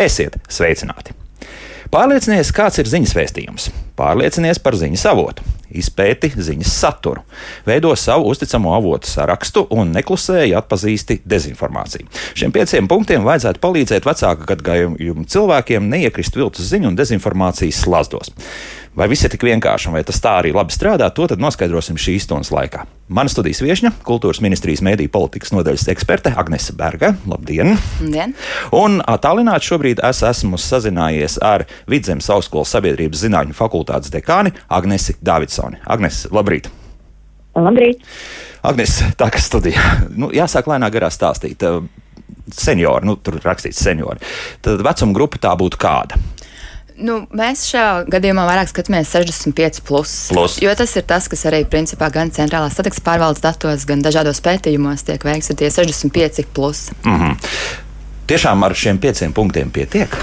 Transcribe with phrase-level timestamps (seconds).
[0.00, 1.12] Esiet sveicināti!
[1.92, 3.66] Pārliecinies, kāds ir ziņas vēstījums.
[3.98, 5.44] Pārliecinies par ziņas avotu,
[5.76, 7.20] izpēti ziņas saturu,
[7.66, 12.08] veido savu uzticamo avotu sarakstu un neklusēji atpazīsti dezinformāciju.
[12.38, 18.32] Šiem pieciem punktiem vajadzētu palīdzēt vecāku gadagājumu cilvēkiem neiekrist viltus ziņu un dezinformācijas slazdos.
[18.90, 21.98] Vai viss ir tik vienkārši un vai tas tā arī labi strādā, to tad noskaidrosim
[22.00, 22.82] šīs stundas laikā.
[23.14, 27.12] Mana studijas viesņa, kultūras ministrijas mēdīņu politikas nodaļas eksperte Agnese Berga.
[27.30, 27.76] Labdien!
[28.00, 28.34] Labdien.
[28.74, 35.78] Un attālināti šobrīd es esmu sazinājies ar Vidzemes augstskolas sabiedrības zinātņu fakultātes dekāni Agnesi Davidsoni.
[35.86, 36.66] Agnese, labrīt!
[37.54, 38.02] Labrīt!
[38.66, 39.80] Agnes, tā kā studija.
[40.10, 41.62] Nu, jāsāk lēnāk garā stāstīt.
[42.50, 44.18] Seniori, nu, tur rakstīts seniori.
[44.66, 46.18] Tad vecuma grupa tā būtu kāda?
[47.00, 50.58] Nu, mēs šajā gadījumā vairāk skatāmies 65, plus, plus.
[50.60, 55.06] jo tas ir tas, kas arī principā gan centrālās statistikas pārvaldes datos, gan dažādos pētījumos
[55.08, 56.44] tiek veikts, ir tie 65.
[56.54, 56.90] Plus.
[57.04, 57.50] Mm -hmm.
[58.26, 60.08] Tiešām ar šiem pieciem punktiem pietiek?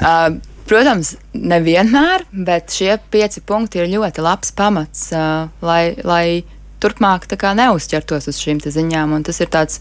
[0.00, 6.44] uh, Protams, nevienmēr, bet šie pieci punkti ir ļoti labs pamats, uh, lai, lai
[6.80, 9.12] turpmāk neuzķertos uz šīm ziņām.
[9.12, 9.80] Un tas ir tāds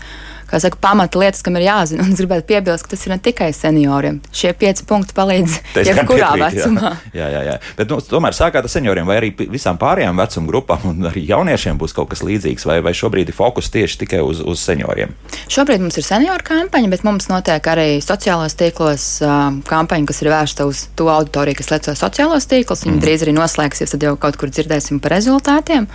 [0.54, 2.06] kā saka, pamata lietas, kam ir jāzina.
[2.06, 4.20] Un es gribētu piebilst, ka tas ir ne tikai senioriem.
[4.36, 5.58] Šie pieci punkti palīdz
[5.90, 6.94] jebkurā vecumā.
[7.18, 7.56] Jā, jā, jā.
[7.78, 11.78] Bet nu, tomēr sākāt ar senioriem vai arī visām pārējām vecuma grupām un arī jauniešiem
[11.80, 15.14] būs kaut kas līdzīgs, vai, vai šobrīd ir fokus tieši tikai uz, uz senioriem?
[15.54, 20.32] Šobrīd mums ir senioru kampaņa, bet mums notiek arī sociālos tīklos uh, kampaņa, kas ir
[20.34, 22.86] vērsta uz to auditoriju, kas lieto sociālos tīklus.
[22.88, 23.04] Viņi mm.
[23.06, 25.90] drīz arī noslēgsies, tad jau kaut kur dzirdēsim par rezultātiem.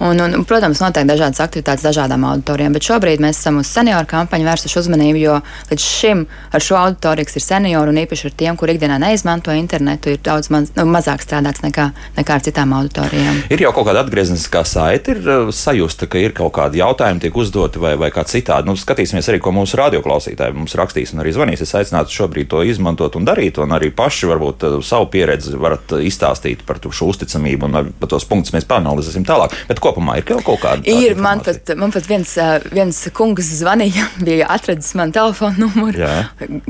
[0.00, 4.46] Un, un, protams, notiek dažādas aktivitātes dažādām auditorijām, bet šobrīd mēs esam uz senioru kampaņu
[4.48, 5.36] vērsuši uzmanību, jo
[5.70, 9.52] līdz šim ar šo auditoriju, kas ir seniori un īpaši ar tiem, kur ikdienā neizmanto
[9.54, 13.42] internetu, ir daudz maz, nu, mazāk strādāts nekā, nekā ar citām auditorijām.
[13.52, 17.36] Ir jau kaut kāda atgriezniskā saite, ir uh, sajūta, ka ir kaut kādi jautājumi tiek
[17.36, 18.70] uzdoti vai, vai kā citādi.
[18.70, 21.64] Nu, skatīsimies arī, ko mūsu radioklausītāji mums rakstīs un arī zvanīs.
[21.64, 25.96] Es aicinātu šobrīd to izmantot un darīt, un arī paši varbūt uh, savu pieredzi varat
[26.00, 29.54] izstāstīt par šo uzticamību un par tos punktus mēs panelizēsim tālāk.
[29.68, 30.84] Bet ko kopumā ir kaut kāda?
[30.88, 32.32] Ir, man pat, man pat viens,
[32.72, 33.89] viens kungs zvanīja,
[34.26, 36.08] bija atradis manu telefonu numuru,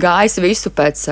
[0.01, 1.07] gājis visu pēc,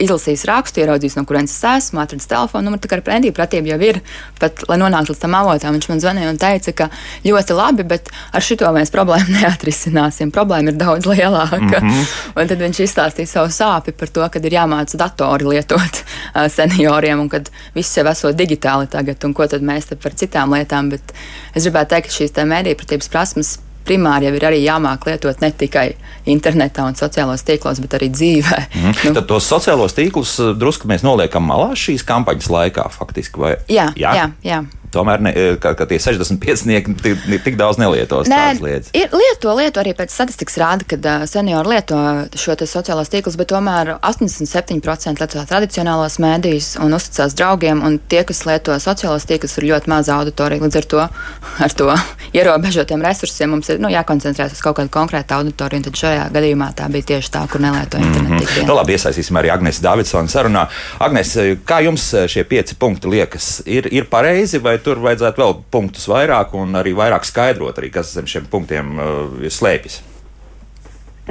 [0.00, 3.72] izlasījis rakstu, ieraudzījis, no kurienes es esmu, atradis telefonu numuru, tā kā ar pretī pratību
[3.72, 4.00] jau ir,
[4.40, 6.88] pat, lai nonāktu līdz tam avotam, viņš man zvanīja un teica, ka
[7.24, 10.32] ļoti labi, bet ar šito mēs problēmu neatrisināsim.
[10.34, 11.80] Problēma ir daudz lielāka.
[11.80, 12.12] Mm -hmm.
[12.34, 17.20] Un tad viņš izstāstīja savu sāpi par to, ka ir jāmāca datori lietot uh, senioriem
[17.20, 20.90] un kad viss jau esot digitāli tagad un ko tad mēs par citām lietām.
[20.90, 21.14] Bet
[21.54, 25.86] es gribētu teikt, ka šīs mēdīpratības prasmes primāri jau ir arī jāmāk lietot ne tikai
[26.30, 28.58] internetā un sociālajos tīklos, bet arī dzīvē.
[28.80, 28.98] Mm.
[29.04, 29.14] Nu.
[29.18, 33.40] Tad tos sociālos tīklus eh, drusku mēs noliekam malā šīs kampaņas laikā, faktiski.
[33.40, 33.54] Vai?
[33.72, 34.28] Jā, jā, jā.
[34.46, 34.60] jā.
[34.90, 36.66] Tomēr ne, eh, ka, ka tie 65
[37.02, 38.90] tik, tik daudz nelietos Nē, tādas lietas.
[38.96, 41.98] Ir, lieto, lieto arī pēc statistikas rāda, ka uh, seniori lieto
[42.34, 48.42] šo sociālos tīklus, bet tomēr 87% lieto tradicionālos mēdījus un uzticās draugiem, un tie, kas
[48.48, 50.64] lieto sociālos tīklus, ir ļoti maza auditorija.
[50.64, 51.06] Līdz ar to,
[51.66, 51.88] ar to
[52.34, 56.72] ierobežotiem resursiem mums ir nu, jākoncentrējas uz kaut kādu konkrētu auditoriju, un tad šajā gadījumā
[56.78, 58.42] tā bija tieši tā, kur nelieto internetu.
[58.42, 58.66] Mm -hmm.
[58.66, 60.66] Nu, labi, iesaistīsim arī Agnēs Davidsonu sarunā.
[60.98, 63.62] Agnēs, kā jums šie pieci punkti liekas?
[63.66, 68.14] Ir, ir pareizi vai tur vajadzētu vēl punktus vairāk un arī vairāk skaidrot, arī, kas
[68.16, 70.00] zem šiem punktiem uh, slēpjas.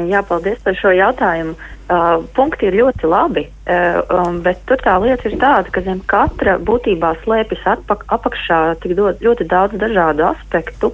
[0.07, 1.57] Jā, paldies par šo jautājumu.
[1.89, 6.03] Uh, punkti ir ļoti labi, uh, um, bet tur tā lieta ir tāda, ka zem
[6.07, 10.91] katra būtībā slēpjas atpak, apakšā tik dod, ļoti daudz dažādu aspektu.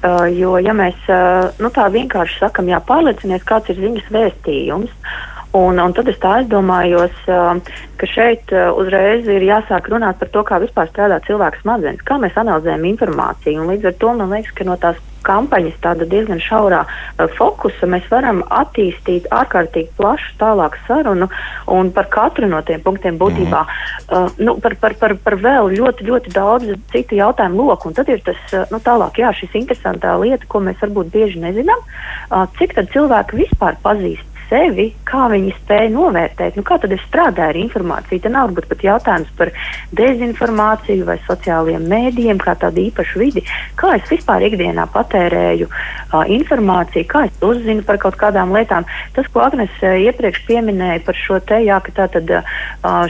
[0.00, 4.96] Uh, jo, ja mēs uh, nu, tā vienkārši sakam, jā, pārliecinies, kāds ir ziņas vēstījums.
[5.56, 10.58] Un, un tad es tā aizdomājos, ka šeit uzreiz ir jāsāk runāt par to, kā
[10.60, 13.62] vispār strādā cilvēka smadzenes, kā mēs analizējam informāciju.
[13.62, 16.82] Un līdz ar to man liekas, ka no tās kampaņas tāda diezgan šaurā
[17.36, 21.28] fokusa mēs varam attīstīt ārkārtīgi plašu tālāku sarunu
[21.74, 24.14] un par katru no tiem punktiem būtībā mm.
[24.14, 27.90] uh, nu, par, par, par, par vēl ļoti, ļoti daudz citu jautājumu loku.
[27.90, 31.82] Un tad ir tas nu, tālāk, jā, šis interesantā lieta, ko mēs varbūt bieži nezinām,
[31.82, 37.02] uh, cik tad cilvēki vispār pazīst sevi, kā viņi spēja novērtēt, nu, kā tad es
[37.08, 38.22] strādāju ar informāciju.
[38.24, 39.52] Te nav varbūt pat jautājums par
[39.98, 43.44] dezinformāciju vai sociālajiem mēdījiem, kā tādu īpašu vidi.
[43.78, 48.86] Kā es vispār ikdienā patērēju uh, informāciju, kā es uzzinu par kaut kādām lietām.
[49.16, 52.56] Tas, ko Agnes uh, iepriekš pieminēja par šo te, jā, ka tātad uh,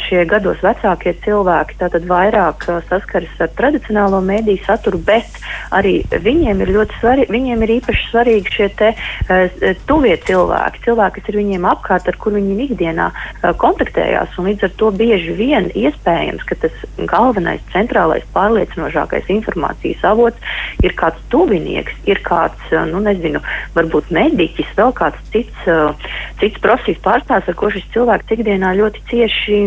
[0.08, 5.40] šie gados vecākie cilvēki tātad vairāk uh, saskaras ar tradicionālo mēdīju saturu, bet
[5.74, 9.58] arī viņiem ir ļoti svarīgi, viņiem ir īpaši svarīgi šie te uh,
[9.88, 14.36] tuvie cilvēki, cilvēki, ir viņiem apkārt, ar kur viņi ikdienā uh, kontaktējās.
[14.48, 21.22] Līdz ar to bieži vien iespējams, ka tas galvenais, centrālais, pārliecinošākais informācijas avots ir kāds
[21.32, 23.42] tuvinieks, ir kāds, uh, nu nezinu,
[23.78, 26.10] varbūt mediķis, vēl kāds cits, uh,
[26.42, 29.64] cits profesijas pārstāvs, ar ko šis cilvēks ikdienā ļoti cieši,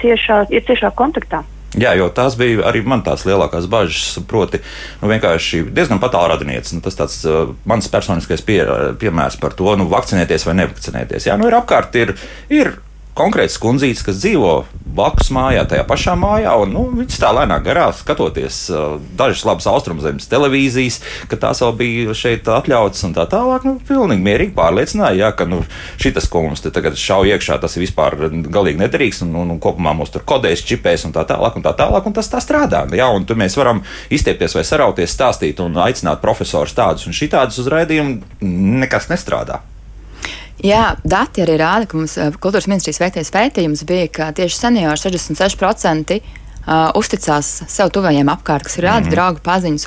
[0.00, 1.44] ciešā, ir ciešā kontaktā.
[1.76, 4.16] Jā, jo tās bija arī man tās lielākās bažas.
[4.28, 4.62] Proti,
[5.02, 6.72] nu, vienkārši diezgan patālu radinieks.
[6.76, 8.62] Nu, tas tāds uh, mans personiskais pie,
[9.00, 11.28] piemērs par to, nu, vakcinēties vai nevakcinēties.
[11.28, 12.14] Jā, nu, ir apkārt, ir,
[12.52, 12.72] ir
[13.16, 14.64] konkrēts kundzītes, kas dzīvo
[14.96, 19.68] blakus mājā, tajā pašā mājā, un nu, viņas tā lēnām garā skatoties uh, dažas labas
[19.70, 23.66] austrumzemes televīzijas, ka tās vēl bija šeit atļautas un tā tālāk.
[23.68, 25.62] Nu, pilnīgi mierīgi pārliecināja, jā, ka nu,
[26.00, 29.62] šis, ko mums te tagad šauj iekšā, tas ir vispār galīgi nederīgs, un, un, un
[29.62, 32.86] kopumā mums tur kodēs, čipēs un tā tālāk, un tā tālāk, un tas tā strādā.
[32.96, 37.60] Jā, un tur mēs varam iztiepties vai sarauties, stāstīt un aicināt profesorus tādus un šitādus
[37.60, 38.20] uz raidījumu,
[38.80, 39.60] nekas nestrādā.
[40.64, 45.00] Jā, dati arī rāda, ka mums eh, kultūras ministrijas veiktais pētījums bija, ka tieši seniori
[45.00, 46.20] 66%
[46.66, 49.14] Uh, uzticās sev tuvajiem apkārt, kas ir rādi, mm -hmm.
[49.14, 49.84] draugi, paziņas.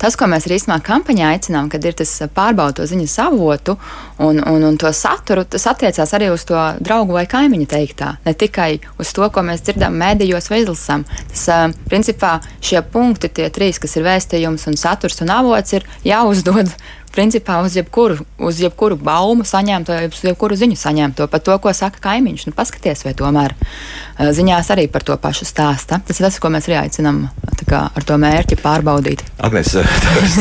[0.00, 3.76] Tas, ko mēs arī īstenībā kampaņā aicinām, kad ir tas pārbaudas to ziņas avotu
[4.18, 8.16] un, un, un to saturu, tas attiecās arī uz to draugu vai kaimiņu teiktā.
[8.24, 11.04] Ne tikai uz to, ko mēs dzirdam mēdījos vai izlasām.
[11.28, 15.84] Tas, uh, principā, šie punkti, tie trīs, kas ir vēstījums un saturs un avots, ir
[16.04, 16.72] jāuzdod
[17.14, 22.02] principā uz jebkuru, uz jebkuru baumu saņemto, uz jebkuru ziņu saņemto par to, ko saka
[22.04, 22.48] kaimiņš.
[22.48, 23.54] Nu, paskaties, vai tomēr
[24.18, 26.00] ziņās arī par to pašu stāsta.
[26.06, 27.24] Tas ir tas, ko mēs arī aicinām
[27.68, 29.22] kā, ar to mērķi pārbaudīt.
[29.44, 29.72] Agnes,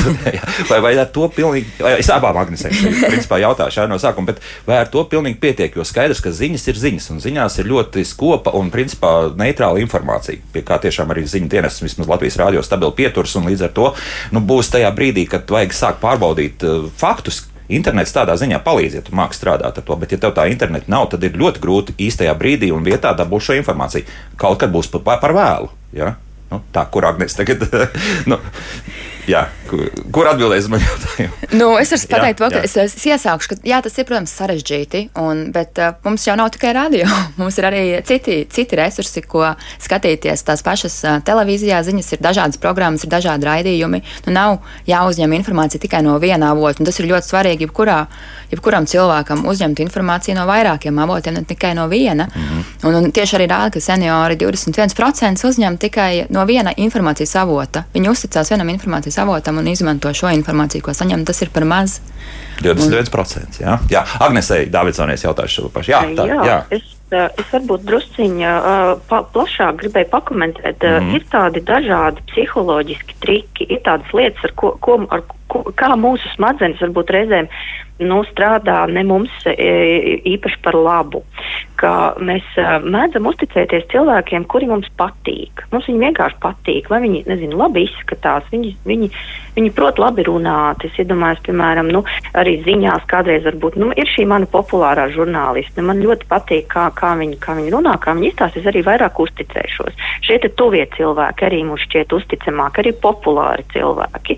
[0.71, 4.89] vai, vai ar to pilnīgi, es abām Agnesēm principā jautāšu no sākuma, bet vai ar
[4.91, 8.71] to pilnīgi pietiek, jo skaidrs, ka ziņas ir ziņas, un ziņās ir ļoti skopa un
[8.73, 13.47] principā neitrāla informācija, pie kā tiešām arī ziņu dienas, vismaz Latvijas rādio stabili pieturs, un
[13.49, 13.89] līdz ar to
[14.35, 17.47] nu, būs tajā brīdī, kad vajag sākt pārbaudīt uh, faktus.
[17.73, 20.91] Internets tādā ziņā palīdz, ja tu māki strādāt ar to, bet, ja tev tā interneta
[20.91, 24.03] nav, tad ir ļoti grūti īstajā brīdī un vietā dabūt šo informāciju.
[24.37, 25.71] Kaut kad būs par, par vēlu.
[25.95, 26.11] Ja?
[26.51, 27.63] Nu, tā, kur Agnēs tagad
[28.29, 28.37] nu,
[29.23, 31.39] Jā, kur, kur atbildēs man jautājumu?
[31.59, 32.63] Nu, es varu pateikt, jā, to, jā.
[32.65, 36.49] Es, es iesākšu, ka jā, tas ir, protams, sarežģīti, un, bet uh, mums jau nav
[36.55, 37.05] tikai radio.
[37.39, 39.45] Mums ir arī citi, citi resursi, ko
[39.81, 40.45] skatīties.
[40.47, 44.01] Tās pašas uh, televīzijā ziņas ir dažādas programmas, ir dažādi raidījumi.
[44.27, 44.57] Nu, nav
[44.89, 47.99] jāuzņem informācija tikai no viena avota, un tas ir ļoti svarīgi jebkurā,
[48.53, 52.27] jebkuram cilvēkam uzņemt informāciju no vairākiem avotiem, ne tikai no viena.
[52.29, 52.87] Mm -hmm.
[52.89, 57.83] un, un tieši arī rāda, ka seniori 21% uzņem tikai no viena informācijas avota.
[57.93, 61.99] Viņi uzticās vienam informācijas avotam un izmanto šo informāciju, ko saņem, tas ir par maz.
[62.63, 63.61] 21%.
[63.63, 64.03] Jā, jā.
[64.23, 65.93] Agnesei Davidsonijas jautāšu šo pašu.
[65.93, 66.41] Jā, tā, jā.
[66.47, 66.57] jā.
[66.75, 68.53] Es, es varbūt drusciņā
[69.09, 70.83] pa, plašāk gribēju pakomentēt.
[70.83, 71.15] Mm.
[71.17, 76.35] Ir tādi dažādi psiholoģiski triki, ir tādas lietas, ar ko, ko, ar ko kā mūsu
[76.35, 77.49] smadzenes varbūt reizēm
[78.01, 81.23] nu, strādā ne mums e, īpaši par labu.
[81.79, 82.45] Ka mēs
[82.85, 85.65] mēdzam uzticēties cilvēkiem, kuri mums patīk.
[85.73, 89.09] Mums viņi vienkārši patīk, vai viņi, nezinu, labi izskatās, viņi, viņi,
[89.57, 90.85] viņi prot labi runāt.
[90.87, 92.03] Es iedomājos, piemēram, nu,
[92.39, 95.83] arī ziņās kādreiz varbūt, nu, ir šī mana populārā žurnāliste.
[95.85, 98.61] Man ļoti patīk, kā, kā, viņi, kā viņi runā, kā viņi izstāsta.
[98.61, 99.99] Es arī vairāk uzticēšos.
[100.23, 104.37] Šie tuvie cilvēki arī mums šķiet uzticamāki, arī populāri cilvēki.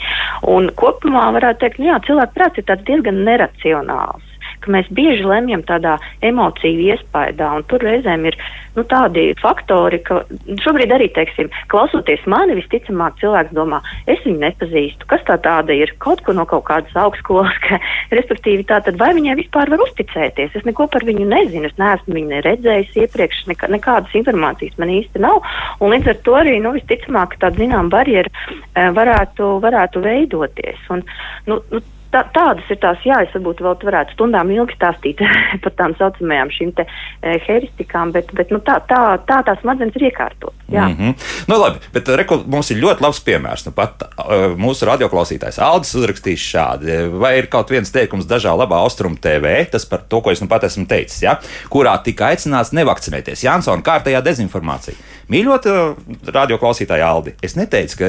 [0.51, 3.23] Un kopumā varētu teikt, nu jā, cilvēku prāts ir diezgan
[3.55, 4.35] neracionāls
[4.65, 8.37] ka mēs bieži lemjam tādā emociju iespaidā, un tur reizēm ir
[8.75, 10.23] nu, tādi faktori, ka
[10.63, 13.81] šobrīd arī, teiksim, klausoties mani, visticamāk cilvēks domā,
[14.11, 17.79] es viņu nepazīstu, kas tā tāda ir, kaut ko no kaut kādas augstskolas, ka,
[18.15, 22.19] respektīvi tā tad vai viņai vispār var uzticēties, es neko par viņu nezinu, es neesmu
[22.19, 25.41] viņu neredzējis iepriekš, nekā, nekādas informācijas man īsti nav,
[25.79, 31.05] un līdz ar to arī, nu, visticamāk, tāda, zinām, barjera e, varētu, varētu veidoties, un,
[31.47, 31.83] nu, nu,
[32.15, 35.21] tā, tādas ir tās, jā, es varbūt vēl varētu stundām ilgi stāstīt
[35.63, 39.97] par tām saucamajām šīm te e, heristikām, bet, bet nu, tā, tā, tā tās smadzenes
[39.99, 40.53] ir iekārtot.
[40.71, 40.87] Jā.
[40.89, 41.25] Mm -hmm.
[41.51, 43.65] Nu, labi, bet reku, mums ir ļoti labs piemērs.
[43.65, 46.95] Nu, pat uh, mūsu radioklausītājs Aldis uzrakstīs šādi.
[47.19, 50.47] Vai ir kaut viens teikums dažā labā austrumu TV, tas par to, ko es nu
[50.47, 51.37] pat esmu teicis, ja?
[51.69, 53.43] kurā tika aicināts nevakcinēties.
[53.43, 54.95] Jansona kārtējā dezinformācija.
[55.29, 55.95] Mīļot uh,
[56.33, 58.05] radioklausītāju Aldi, es neteicu, ka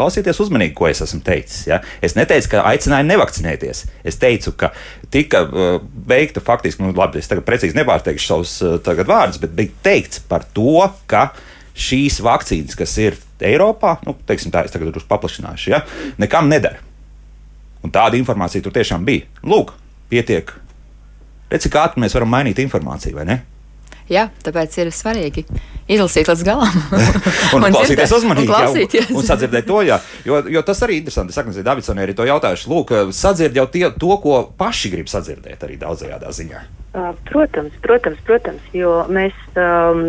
[0.00, 1.66] Klausieties uzmanīgi, ko es esmu teicis.
[1.68, 1.82] Ja?
[2.00, 3.84] Es neteicu, ka aicināju nevakcinēties.
[4.08, 4.72] Es teicu, ka
[5.12, 5.74] tika uh,
[6.08, 10.46] veikta faktiski, nu, labi, es tagad precīzi nepārteikšu savus uh, vārdus, bet bija teikts par
[10.56, 10.80] to,
[11.10, 11.28] ka
[11.76, 15.84] šīs vakcīnas, kas ir Eiropā, nu, teiksim, tā es tagad drusku paplašināšu, ja,
[16.20, 16.80] nekam nedara.
[17.84, 19.28] Un tāda informācija tur tiešām bija.
[19.44, 19.72] Lūk,
[20.12, 20.52] pietiek.
[21.52, 23.38] Redzi, kā ātri mēs varam mainīt informāciju, vai ne?
[24.10, 25.44] Jā, tāpēc ir svarīgi
[25.90, 26.80] izlasīt līdz galam.
[27.54, 28.50] un, un klausīties uzmanīgi.
[28.50, 28.80] Un.
[28.90, 30.00] Jā, un, un sadzirdēt to, jā.
[30.26, 31.30] Jo, jo tas arī ir interesanti.
[31.30, 32.70] Es saknu, Davidsonai arī to jautājuši.
[32.72, 36.66] Lūk, sadzird jau tie, to, ko paši grib sadzirdēt arī daudzajādā ziņā.
[37.28, 40.00] Protams, protams, protams, jo mēs um,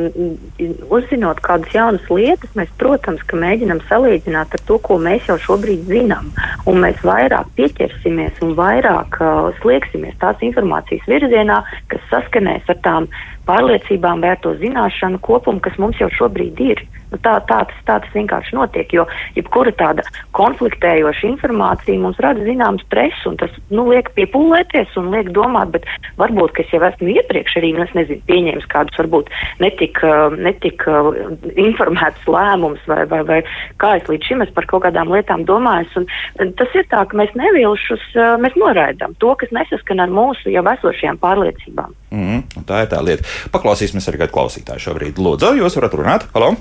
[0.89, 6.31] uzzinot kādas jaunas lietas, mēs, protams, mēģinām salīdzināt ar to, ko mēs jau šobrīd zinām.
[6.65, 11.61] Un mēs vairāk pieķersimies un vairāk uh, slieksimies tās informācijas virzienā,
[11.93, 13.11] kas saskanēs ar tām
[13.51, 16.83] pārliecībām, vai ar to zināšanu kopumu, kas mums jau šobrīd ir.
[17.11, 20.05] Nu, tā, tā, tas, tā tas vienkārši notiek, jo jebkura tāda
[20.37, 25.87] konfliktējoša informācija mums rada zināmu stresu, un tas nu, liek piepūlēties un liek domāt, bet
[26.21, 29.31] varbūt, ka es jau esmu iepriekš arī, nu, es nezinu, pieņēmis kādus varbūt
[29.63, 31.11] netik, uh, netik uh,
[31.51, 33.41] informētus lēmumus, vai, vai, vai
[33.81, 36.05] kā es līdz šim es par kaut kādām lietām domāju.
[36.39, 40.53] Un tas ir tā, ka mēs nevilšus, uh, mēs noraidām to, kas nesaskan ar mūsu
[40.53, 41.95] jau esošajām pārliecībām.
[42.11, 43.27] Mm tā ir tā lieta.
[43.53, 45.21] Paklausīsimies arī kādu klausītāju šobrīd.
[45.21, 46.29] Lūdzu, jūs varat runāt?
[46.35, 46.55] Halo!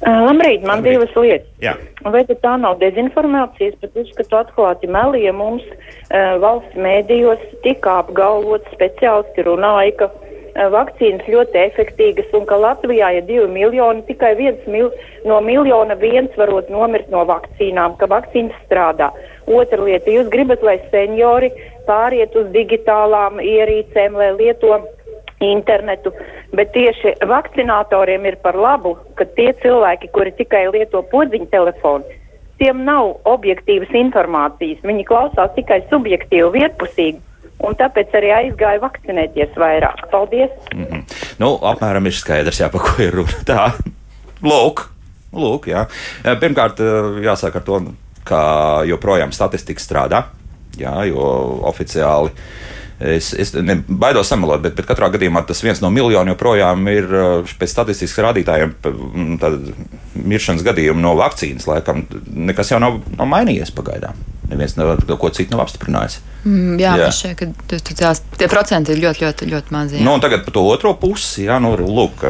[0.00, 0.96] Uh, labrīt, man Labrīt.
[0.96, 1.48] divas lietas.
[1.60, 1.74] Jā.
[2.08, 8.70] Vai tā nav dezinformācijas, bet uzskatu atklāti meli, ja mums uh, valsts mēdījos tika apgalvots
[8.72, 14.64] speciālisti runāja, ka uh, vakcīnas ļoti efektīgas un ka Latvijā ir divi miljoni, tikai viens
[14.72, 14.88] mil,
[15.28, 19.10] no miljona viens varot nomirt no vakcīnām, ka vakcīnas strādā.
[19.50, 21.52] Otra lieta, jūs gribat, lai seniori
[21.84, 24.80] pāriet uz digitālām ierīcēm, lai lieto
[25.40, 26.12] internetu,
[26.56, 32.18] bet tieši vakcinatoriem ir par labu, ka tie cilvēki, kuri tikai lieto podziņu telefonu,
[32.60, 34.82] tiem nav objektīvas informācijas.
[34.84, 37.20] Viņi klausās tikai subjektīvi, vienpusīgi.
[37.60, 40.06] Un tāpēc arī aizgāja vakcinēties vairāk.
[40.12, 40.52] Paldies!
[40.74, 41.02] Mm -hmm.
[41.38, 43.36] Nu, apmēram ir skaidrs, jā, par ko ir runa.
[43.44, 43.72] Tā,
[44.42, 44.88] lūk,
[45.32, 45.86] lūk jā.
[46.40, 46.80] Pirmkārt,
[47.24, 47.82] jāsāk ar to,
[48.24, 48.40] ka
[48.84, 50.22] joprojām statistika strādā,
[50.78, 51.20] jā, jo
[51.62, 52.30] oficiāli
[53.00, 57.06] Es, es ne, baidos samalot, bet, bet katrā gadījumā tas viens no miljoniem joprojām ir
[57.08, 58.74] uh, pēc statistikas rādītājiem
[60.20, 61.64] miršanas gadījumu no vakcīnas.
[61.70, 62.04] Laikam
[62.50, 64.20] nekas jau nav, nav mainījies pagaidām.
[64.50, 66.18] Neviens nav ko citu nav apstiprinājis.
[66.44, 67.08] Mm, jā, jā.
[67.14, 70.04] Šeit, ka, tās, tie procenti ir ļoti, ļoti, ļoti mazi.
[70.04, 72.26] Nu, tagad par to otro pusi, jā, nu, lūk,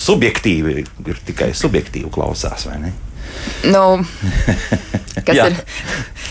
[0.00, 2.96] subjektīvi ir tikai subjektīvi klausās, vai ne?
[3.70, 3.84] Nu,
[5.26, 5.58] kas ir?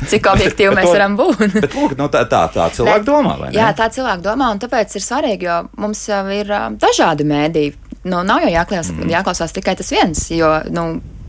[0.10, 1.44] Cik objektīvi mēs to, varam būt?
[1.58, 3.36] bet, lūk, nu, tā, tā, tā cilvēki domā.
[3.56, 7.77] Jā, tā cilvēki domā, un tāpēc ir svarīgi, jo mums jau ir dažādi mēdīji.
[8.08, 9.12] Nu, nav jau jāklausās, mm.
[9.12, 10.86] jāklausās tikai tas viens, jo nu,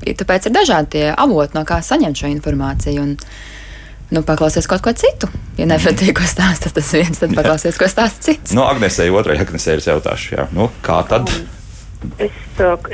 [0.07, 3.07] tāpēc ir dažādi tie avoti, no kā saņemt šo informāciju.
[3.09, 3.17] Un,
[4.15, 5.31] nu, paklausies kaut ko citu.
[5.59, 8.55] Ja nepatīk, ko stāsta tas viens, tad paklausies, ko stāsta cits.
[8.57, 10.47] Nu, Agnesei otrai Agnesei ir jautāšu, jā.
[10.55, 11.27] Nu, kā tad?
[11.27, 11.60] Um.
[12.21, 12.37] Es,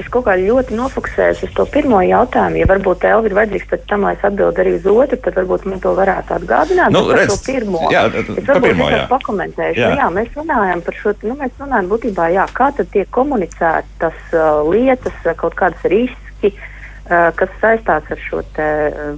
[0.01, 2.59] es kaut kā ļoti nofokusējos uz to pirmo jautājumu.
[2.59, 5.67] Ja varbūt Elvi ir vajadzīgs pēc tam, lai es atbildētu arī uz otru, tad varbūt
[5.71, 6.95] man to varētu atgādināt.
[6.95, 7.85] Nu, redz, to pirmo.
[7.95, 9.05] Jā, es varbūt pirmo, jā.
[9.11, 9.79] pakomentēšu.
[9.79, 9.93] Jā.
[9.93, 14.35] Nu, jā, mēs runājam par šo, nu, mēs runājam būtībā, jā, kā tad tiek komunicētas
[14.35, 18.69] uh, lietas, kaut kādas riski, uh, kas saistās ar šo te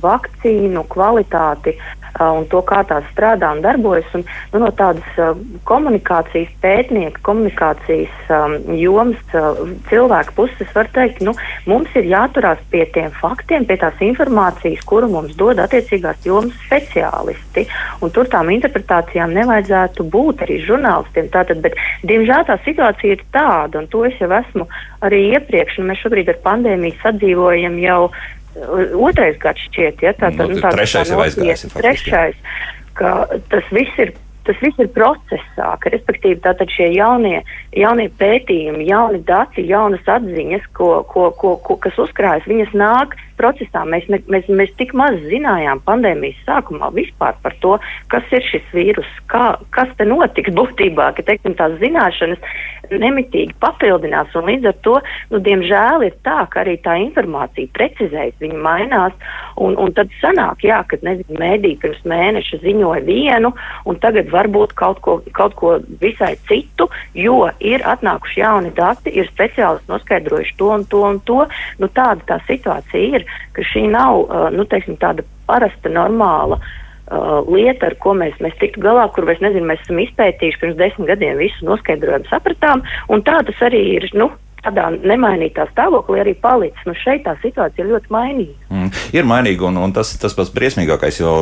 [0.05, 1.79] vakcīnu kvalitāti.
[2.19, 4.09] Un to, kā tās strādā un darbojas.
[4.17, 5.07] Un, nu, no tādas
[5.69, 9.37] komunikācijas pētnieka, komunikācijas um, jomas
[9.91, 11.35] cilvēku puses var teikt, nu,
[11.71, 17.69] mums ir jāturās pie tiem faktiem, pie tās informācijas, kuru mums dod attiecīgās jomas speciālisti.
[18.03, 21.31] Un tur tām interpretācijām nevajadzētu būt arī žurnālistiem.
[21.35, 24.67] Tātad, bet, diemžēl tā situācija ir tāda, un to es jau esmu
[25.07, 28.01] arī iepriekš, un mēs šobrīd ar pandēmiju sadzīvojam jau
[29.09, 31.67] otrais gads šķiet, ja tā, nu, nu, tā, trešais ir aizgājis.
[31.75, 32.41] Trešais,
[32.99, 33.21] ka
[33.53, 34.17] tas viss ir.
[34.49, 37.43] Tas viss ir procesā, ka, respektīvi, tātad šie jaunie,
[37.77, 43.85] jaunie pētījumi, jauni dati, jaunas atziņas, ko, ko, ko, ko, kas uzkrājas, viņas nāk procesā.
[43.89, 47.77] Mēs, ne, mēs, mēs tik maz zinājām pandēmijas sākumā vispār par to,
[48.13, 52.43] kas ir šis vīrus, kā, kas te notiks būtībā, ka, teiksim, tās zināšanas
[52.89, 54.95] nemitīgi papildinās, līdz ar to,
[55.33, 59.17] nu, diemžēl ir tā, ka arī tā informācija precizējas, viņa mainās,
[59.61, 63.53] un, un tad sanāk, jā, nezinu, mēdī pirms mēneša ziņoja vienu,
[63.89, 69.29] un tagad varbūt kaut ko, kaut ko visai citu, jo ir atnākuši jauni dati, ir
[69.33, 71.41] speciālisti noskaidrojuši to un to un to,
[71.83, 76.69] nu, tāda tā situācija ir, ka šī nav, uh, nu, teiksim, tāda parasta, normāla uh,
[77.11, 80.79] uh, lieta, ar ko mēs, mēs tiktu galā, kur mēs, nezinu, mēs esam izpētījuši pirms
[80.81, 84.31] desmit gadiem visu noskaidrojumu, sapratām, un tā tas arī ir, nu,
[84.65, 86.85] tādā nemainītā stāvoklī arī palicis.
[86.87, 88.57] Nu, šeit tā situācija ļoti mainīga.
[88.73, 91.35] Mm, ir mainīga, un, un tas, tas pats briesmīgākais, jo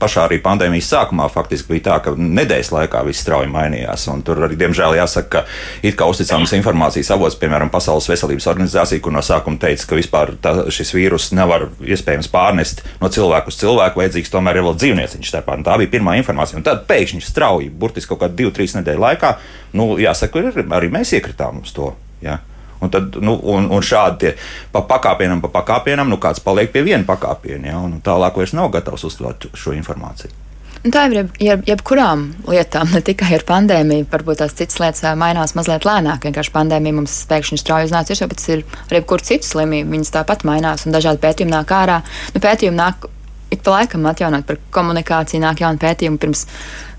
[0.00, 4.08] pašā arī pandēmijas sākumā faktiski bija tā, ka nedēļas laikā viss strauji mainījās.
[4.26, 9.14] Tur arī, diemžēl, jāsaka, ka it kā uzticams informācijas avots, piemēram, Pasaules veselības organizācija, kur
[9.14, 14.02] no sākuma teica, ka vispār tā, šis vīrus nevar iespējams pārnest no cilvēka uz cilvēku,
[14.02, 15.58] vajadzīgs tomēr ir vēl dzīvnieciņš starpā.
[15.66, 16.58] Tā bija pirmā informācija.
[16.60, 19.36] Un tad pēkšņi strauji, burtiski kaut kādā divu, trīs nedēļu laikā,
[19.76, 20.48] nu, jāsaka,
[20.78, 21.92] arī mēs iekritām uz to.
[22.24, 22.40] Ja?
[22.80, 24.34] Un, tad, nu, un, un šādi
[24.72, 28.68] pa pakāpienam, pa pakāpienam, nu kāds paliek pie viena pakāpiena, ja, un tālāk vairs nav
[28.74, 30.42] gatavs uztvert šo informāciju.
[30.86, 34.06] Un tā ir jeb, jeb, jebkurām lietām, ne tikai ar pandēmiju.
[34.12, 36.28] Varbūt tās citas lietas mainās mazliet lēnāk.
[36.28, 39.90] Vienkārši pandēmija mums pēkšņi strauji uznāca, jo pēc ir arī jebkura cita slimība.
[39.96, 41.96] Viņas tāpat mainās un dažādi pētījumi nāk ārā.
[42.36, 43.08] Nu, pētījumi nāk
[43.50, 46.18] ik pa laikam atjaunot par komunikāciju, nāk jauni pētījumi.
[46.22, 46.44] Pirms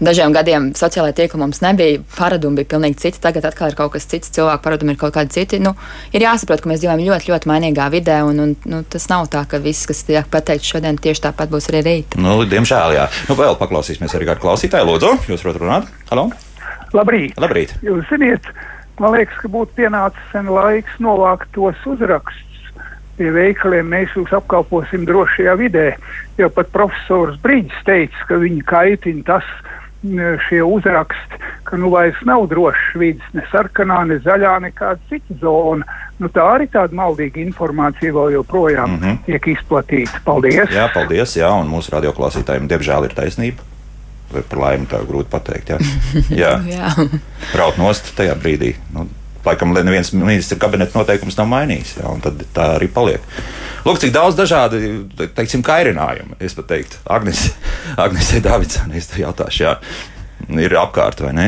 [0.04, 3.22] dažiem gadiem sociālajā tīklā mums nebija paradumi, bija pilnīgi citi.
[3.24, 5.60] Tagad atkal ir kaut kas cits, cilvēku paradumi ir kaut kādi citi.
[5.64, 5.76] Nu,
[6.16, 9.44] ir jāsaprot, ka mēs dzīvojam ļoti, ļoti mainīgā vidē, un, un nu, tas nav tā,
[9.50, 12.18] ka viss, kas tiek pateikts šodien, tieši tāpat būs arī rīt.
[12.22, 13.10] Nu, diemžēl, jā.
[13.28, 14.88] Nu, vēl paklausīsimies arī ar klausītāju.
[14.88, 15.94] Lūdzu, jūs varat runāt?
[16.12, 16.30] Halo!
[16.96, 17.36] Labrīt!
[17.36, 17.76] Labrīt.
[17.84, 18.48] Jūs zināt,
[19.02, 22.47] man liekas, ka būtu pienācis sen laiks novākt tos uzrakstus
[23.18, 25.88] pie veikaliem mēs jūs apkalposim drošajā vidē.
[26.38, 29.48] Jo pat profesors Brīdis teica, ka viņi kaitina tas,
[30.50, 35.86] šie uzraksti, ka nu vairs nav drošs vids, ne sarkanā, ne zaļā, nekāda cita zona.
[36.18, 39.18] Nu, tā arī tāda maldīga informācija vēl joprojām mm -hmm.
[39.26, 40.22] tiek izplatīta.
[40.26, 40.70] Paldies!
[40.74, 43.62] Jā, paldies, jā, un mūsu radioklausītājiem diemžēl ir taisnība.
[44.32, 45.70] Vai par laimi tā grūti pateikt.
[45.70, 45.78] Jā,
[46.44, 46.54] jā.
[46.68, 46.90] jā.
[47.56, 48.76] raut nost tajā brīdī.
[48.94, 49.08] Nu,
[49.48, 51.96] laikam neviens ministra kabineta noteikums nav mainījis.
[52.02, 53.24] Jā, tad tā arī paliek.
[53.88, 54.82] Lūk, cik daudz dažādu,
[55.38, 56.38] teiksim, kairinājumu.
[56.44, 57.48] Es pat teiktu, Agnes,
[58.04, 59.78] Agnesē Davidsonē, es te jautāšu, jā,
[60.60, 61.48] ir apkārt vai ne?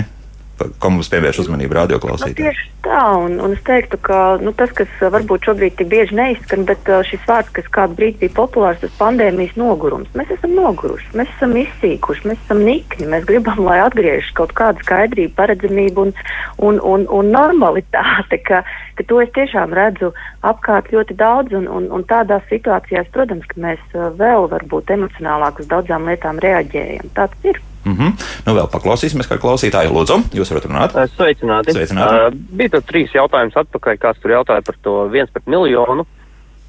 [0.60, 2.36] Ko mums pievērš uzmanību radioklausītājiem?
[2.36, 6.18] Nu, tieši tā, un, un es teiktu, ka nu, tas, kas varbūt šobrīd tik bieži
[6.18, 10.12] neizskan, bet šis vārds, kas kādu brīdi bija populārs, tas pandēmijas nogurums.
[10.20, 14.84] Mēs esam noguruši, mēs esam izsīkuši, mēs esam nikni, mēs gribam, lai atgriežas kaut kāda
[14.84, 16.14] skaidrība, paredzamība un,
[16.58, 18.64] un, un, un normalitāte, ka,
[19.00, 20.12] ka to es tiešām redzu
[20.48, 25.72] apkārt ļoti daudz, un, un, un tādās situācijās, protams, ka mēs vēl varbūt emocionālāk uz
[25.72, 27.16] daudzām lietām reaģējam.
[27.16, 27.64] Tāds ir.
[27.86, 28.12] Mm -hmm.
[28.46, 29.92] Nu, vēl paklausīsimies, kā klausītāji.
[29.94, 30.96] Lūdzu, jūs varat runāt.
[31.16, 31.74] Sveicināti.
[31.74, 32.16] Sveicināti.
[32.28, 36.06] Uh, bija tur trīs jautājums atpakaļ, kāds tur jautāja par to viens pret miljonu.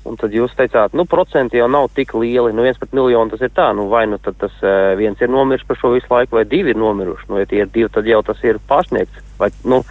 [0.05, 2.53] Un tad jūs teicāt, nu, procenti jau nav tik lieli.
[2.53, 5.67] Nu, viens pret miljonu tas ir tā, nu, vai nu tas uh, viens ir nomiris
[5.67, 7.27] par šo visu laiku, vai divi ir nomiruši.
[7.29, 9.21] Nu, ja tie ir divi, tad jau tas ir pārsniegts.
[9.39, 9.83] Vai, nu,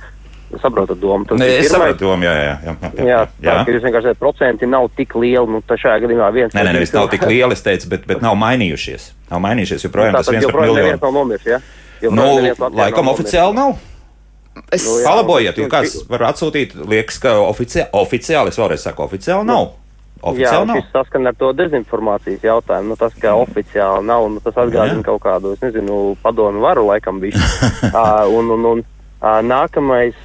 [0.58, 1.28] saprotat domu.
[1.30, 2.56] Tas Nē, es saprotu domu, jā, jā.
[2.64, 3.58] Jā, jā, jā, jā.
[3.66, 6.56] tā, jūs vienkārši teicat, procenti nav tik lieli, nu, tā šajā gadījumā viens.
[6.58, 9.12] Nē, nē, nevis nav tik lieli, es teicu, bet, bet nav mainījušies.
[9.30, 10.98] Nav mainījušies, joprojām nu, tas viens pret miljonu.
[11.04, 11.62] Nav nomiris, ja?
[12.10, 12.28] Nu,
[12.80, 13.78] laikam oficiāli nav.
[14.74, 19.48] Es nu, palabojiet, jo kāds var atsūtīt, liekas, ka oficiāli, oficiāli es vēlreiz saku, oficiāli
[19.48, 19.72] nav.
[20.20, 20.80] Oficiāli jā, nav.
[20.82, 22.92] šis saskan ar to dezinformācijas jautājumu.
[22.92, 23.46] Nu, tas, ka mm.
[23.46, 27.40] oficiāli nav, nu, tas atgādina kaut kādu, es nezinu, padomu varu laikam bija.
[27.94, 28.84] uh, un, un, un
[29.22, 30.16] nākamais,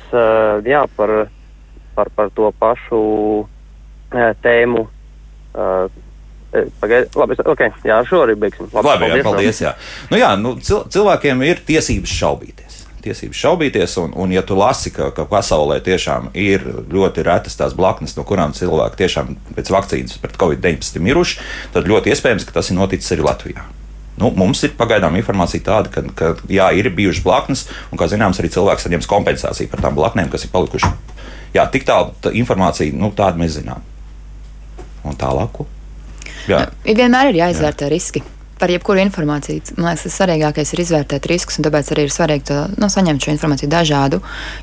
[0.66, 1.14] jā, par,
[1.96, 3.02] par, par to pašu
[4.42, 4.86] tēmu.
[5.54, 5.90] Uh,
[6.54, 8.68] Pagaid, labi, okay, jā, šo arī beigsim.
[8.70, 9.60] Labi, labi paldies, jā, paldies.
[9.64, 9.72] Jā.
[10.12, 12.76] Nu, jā, nu, cil cilvēkiem ir tiesības šaubīties.
[13.02, 16.62] Tiesības šaubīties, un, un ja tu lasi, ka, ka pasaulē tiešām ir
[16.94, 21.42] ļoti retas tās blaknes, no kurām cilvēki tiešām pēc vakcīnas pret covid-19 miruši,
[21.74, 23.66] tad ļoti iespējams, ka tas ir noticis arī Latvijā.
[24.20, 28.38] Nu, mums ir pagaidām informācija tāda, ka, ka jā, ir bijušas blaknes, un, kā zināms,
[28.38, 30.94] arī cilvēks saņems kompensāciju par tām blaknēm, kas ir palikušas.
[31.54, 33.82] Jā, tik tālu tā informācija, nu, tādu mēs zinām.
[35.04, 35.64] Un tālāk.
[36.50, 36.66] Jā.
[36.84, 37.92] Vienmēr ir jāizvērtē Jā.
[37.92, 38.22] riski
[38.58, 39.74] par jebkuru informāciju.
[39.76, 43.24] Man liekas, tas svarīgākais ir izvērtēt riskus, un tāpēc arī ir svarīgi to, nu, saņemt
[43.24, 44.20] šo informāciju dažādu.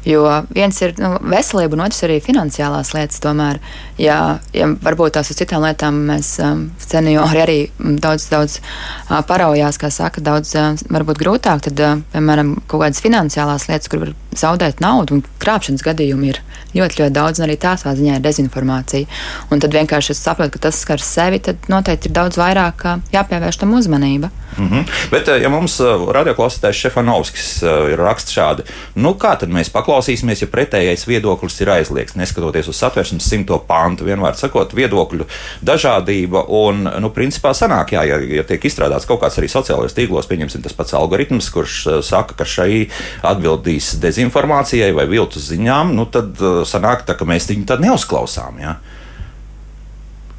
[0.07, 0.23] Jo
[0.53, 3.21] viens ir nu, veselība, un otrs arī finansiālās lietas.
[3.21, 3.59] Tomēr,
[4.01, 4.17] ja,
[4.55, 9.91] ja varbūt tās uz citām lietām mēs um, seniori arī daudz, daudz uh, paraujās, kā
[9.93, 14.81] saka, daudz uh, varbūt grūtāk, tad, uh, piemēram, kaut kādas finansiālās lietas, kur var zaudēt
[14.83, 16.41] naudu, un krāpšanas gadījumi ir
[16.75, 19.09] ļoti, ļoti daudz, un arī tā savā ziņā ir dezinformācija.
[19.51, 23.61] Un tad vienkārši es saprotu, ka tas skar sevi, tad noteikti ir daudz vairāk jāpievērš
[23.61, 24.29] tam uzmanība.
[24.57, 24.85] Mm -hmm.
[25.11, 25.79] Bet, ja mums
[26.15, 28.65] radioklausītājs Šefanovskis ir raksts šādi,
[28.95, 34.05] nu kā tad mēs paklausīsimies, ja pretējais viedoklis ir aizliegts, neskatoties uz satversmes simto pāntu,
[34.05, 35.25] vienmēr sakot, viedokļu
[35.61, 40.29] dažādība un, nu, principā sanāk, jā, ja, ja tiek izstrādāts kaut kāds arī sociālajos tīklos,
[40.29, 42.87] pieņemsim tas pats algoritms, kurš saka, ka šai
[43.21, 48.75] atbildīs dezinformācijai vai viltus ziņām, nu tad sanāk tā, ka mēs viņu tad neuzklausām, jā.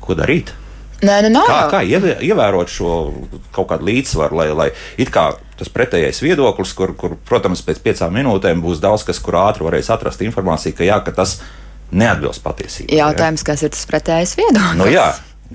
[0.02, 0.52] Ko darīt?
[1.02, 1.48] Nē, nu nav.
[1.50, 2.92] Kā, kā ievērot šo
[3.54, 4.68] kaut kādu līdzsvaru, lai, lai
[5.02, 9.40] it kā tas pretējais viedoklis, kur, kur, protams, pēc piecām minūtēm būs daudz kas, kur
[9.42, 11.40] ātri varēs atrast informāciju, ka jā, ka tas
[11.90, 13.00] neatbilst patiesībai.
[13.00, 13.48] Jautājums, ja?
[13.50, 14.78] kas ir tas pretējais viedoklis?
[14.78, 15.08] Nu, jā,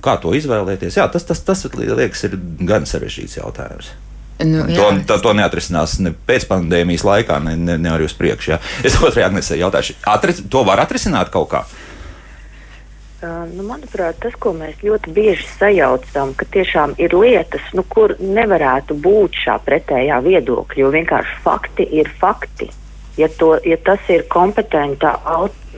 [0.03, 0.99] kā to izvēlēties?
[0.99, 3.95] Jā, tas, tas, tas liekas, ir gan sarežģīts jautājums.
[4.43, 8.51] Nu, to, to, to neatrisinās ne pēc pandēmijas laikā, ne, ne, ne arī uz priekšu.
[8.53, 8.59] Ja.
[8.85, 11.63] Es otrajā Agnesē jautāšu, atris, to var atrisināt kaut kā?
[13.17, 18.93] Nu, manuprāt, tas, ko mēs ļoti bieži sajaucam, ka tiešām ir lietas, nu, kur nevarētu
[18.93, 22.69] būt šā pretējā viedokļa, jo vienkārši fakti ir fakti.
[23.17, 25.15] Ja, to, ja tas ir kompetenta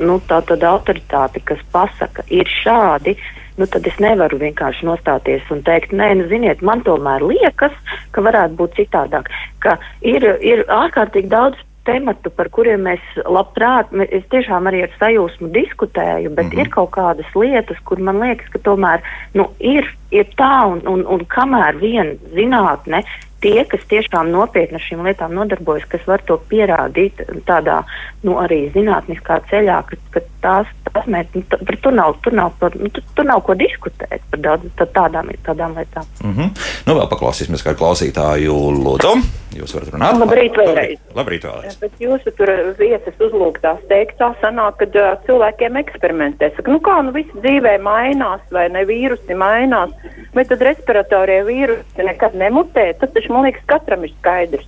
[0.04, 3.16] nu, tā, autoritāte, kas pasaka, ir šādi,
[3.56, 7.72] nu, tad es nevaru vienkārši nostāties un teikt, nē, nu, ziniet, man tomēr liekas,
[8.12, 9.32] ka varētu būt citādāk.
[9.64, 15.52] Ka ir, ir ārkārtīgi daudz tematu, par kuriem mēs labprāt, es tiešām arī ar sajūsmu
[15.56, 16.62] diskutēju, bet mm -hmm.
[16.62, 19.02] ir kaut kādas lietas, kur man liekas, ka tomēr
[19.34, 23.04] nu, ir, ir tā, un, un, un kamēr vien zinātne
[23.44, 27.82] tie, kas tiešām nopietni ar šīm lietām nodarbojas, kas var to pierādīt tādā
[28.26, 32.92] nu, arī zinātniskā ceļā, ka, ka tās, tās mēs, nu, tur, nav, tur, nav, nu,
[32.94, 36.08] tur, tur nav ko diskutēt par daudz, tādām, tādām lietām.
[36.24, 36.50] Mm -hmm.
[36.88, 39.14] Nu, vēl paklausīsimies kā klausītāju Lūdzu.
[39.58, 40.20] Jūs varat runāt.
[40.22, 41.00] Labrīt, vēlreiz.
[41.18, 41.78] Labrīt, vēlreiz.
[41.82, 46.52] Bet jūsu tur vietas uzlūgtās teiktā sanāk, ka uh, cilvēkiem eksperimentē.
[46.56, 49.90] Saka, nu kā, nu viss dzīvē mainās, vai ne vīrusi mainās,
[50.36, 52.92] vai tad respiratorie vīrusi nekad nemutē.
[53.02, 54.68] Tas taču, man liekas, katram ir skaidrs.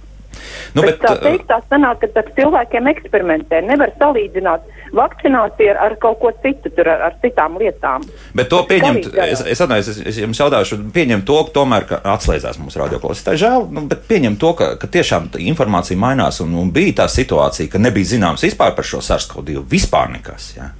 [0.71, 3.59] Nu, bet, bet tā teikt, tā sanāk, ka ar cilvēkiem eksperimentē.
[3.67, 4.63] Nevar salīdzināt
[4.95, 8.05] vakcināciju ar, kaut ko citu, tur, ar, ar citām lietām.
[8.37, 11.99] Bet to pieņemt, es, es, atnāju, es, es jums jautāšu, pieņemt to, ka tomēr ka
[12.13, 13.41] atslēdzās mums radioklausītāji.
[13.43, 17.71] Žēl, nu, bet pieņemt to, ka, ka tiešām informācija mainās un, un bija tā situācija,
[17.73, 20.53] ka nebija zināms vispār par šo SARS-CoV-2 vispār nekas.
[20.55, 20.71] Ja?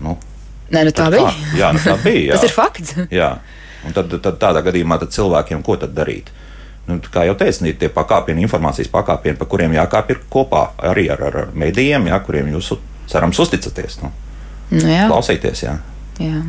[0.00, 0.16] Nu,
[0.72, 1.28] Nē, nu tā bija.
[1.28, 1.52] Kā?
[1.60, 2.32] Jā, nu tā bija.
[2.36, 2.96] Tas ir fakts.
[3.12, 3.36] jā.
[3.86, 6.32] Un tad, tad tādā gadījumā tad cilvēkiem ko tad darīt?
[6.86, 11.24] Nu, kā jau teicu, tie pakāpieni, informācijas pakāpieni, pa kuriem jākāp ir kopā arī ar,
[11.26, 12.76] ar medijiem, jā, kuriem jūs
[13.10, 13.98] cerams uzticaties.
[14.04, 14.12] Nu.
[14.70, 15.08] Nu, jā.
[15.10, 15.74] Klausīties, jā.
[16.22, 16.44] jā.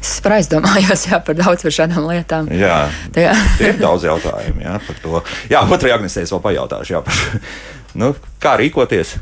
[0.00, 2.50] Es aizdomājos jā, par daudz par šādām lietām.
[2.54, 2.82] Jā,
[3.14, 3.34] jā.
[3.62, 5.22] ir daudz jautājumu jā, par to.
[5.52, 7.42] Jā, otrajā agnesē es vēl pajautāšu, jā, par,
[8.00, 9.16] nu, kā rīkoties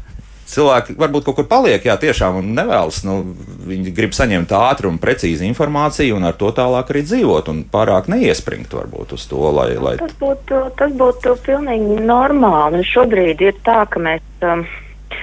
[0.48, 3.02] cilvēki varbūt kaut kur paliek, jā, tiešām nevēlas.
[3.06, 3.20] Nu,
[3.68, 8.10] viņi grib saņemt ātru un precīzu informāciju, un ar to tālāk arī dzīvot, un pārāk
[8.12, 9.70] neiespringt varbūt uz to, lai.
[9.76, 9.96] lai...
[10.00, 12.84] Tas, būtu, tas būtu pilnīgi normāli.
[12.88, 14.24] Šobrīd ir tā, ka mēs.
[14.42, 14.66] Um,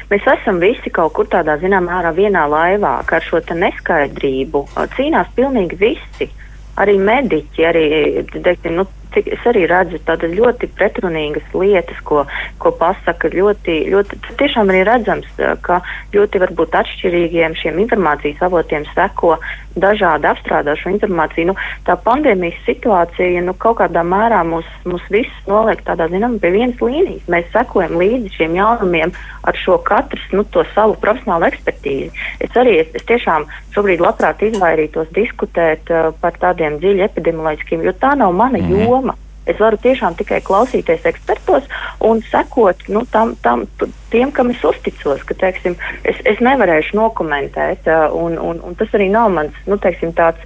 [0.09, 4.63] Mēs esam visi kaut kur tādā zināmā mērā vienā laivā, ka ar šo neskaidrību
[4.97, 6.27] cīnās pilnīgi visi.
[6.81, 7.83] Arī mediķi, arī
[8.33, 12.25] teiksim, nu, cik es arī redzu tādas ļoti pretrunīgas lietas, ko,
[12.61, 15.29] ko pasaka ļoti, ļoti, tiešām arī redzams,
[15.65, 15.81] ka
[16.15, 19.37] ļoti varbūt atšķirīgiem šiem informācijas avotiem seko
[19.75, 21.51] dažādi apstrādāšu informāciju.
[21.51, 21.55] Nu,
[21.87, 26.81] tā pandēmijas situācija nu, kaut kādā mērā mūs, mūs visus noliek tādā, zinām, pie vienas
[26.81, 27.27] līnijas.
[27.31, 29.13] Mēs sekojam līdzi šiem jaunumiem
[29.45, 32.11] ar šo katrs nu, to savu profesionālu ekspertīzi.
[32.43, 37.93] Es arī es, es tiešām šobrīd labprāt izvairītos diskutēt uh, par tādiem dziļi epidemioloģiskiem, jo
[37.99, 38.87] tā nav mana mm -hmm.
[38.87, 39.04] joma.
[39.45, 41.67] Es varu tiešām tikai klausīties ekspertos
[42.01, 43.67] un sekot nu, tam, tam,
[44.13, 45.23] tiem, kam es uzticos.
[45.27, 49.77] Ka, teiksim, es, es nevarēšu nokomentēt, uh, un, un, un tas arī nav mans nu,
[49.81, 50.41] teiksim, tāds,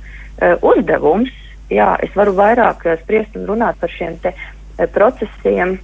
[0.62, 1.32] uzdevums.
[1.70, 4.16] Jā, es varu vairāk spriest un runāt par šiem
[4.96, 5.78] procesiem,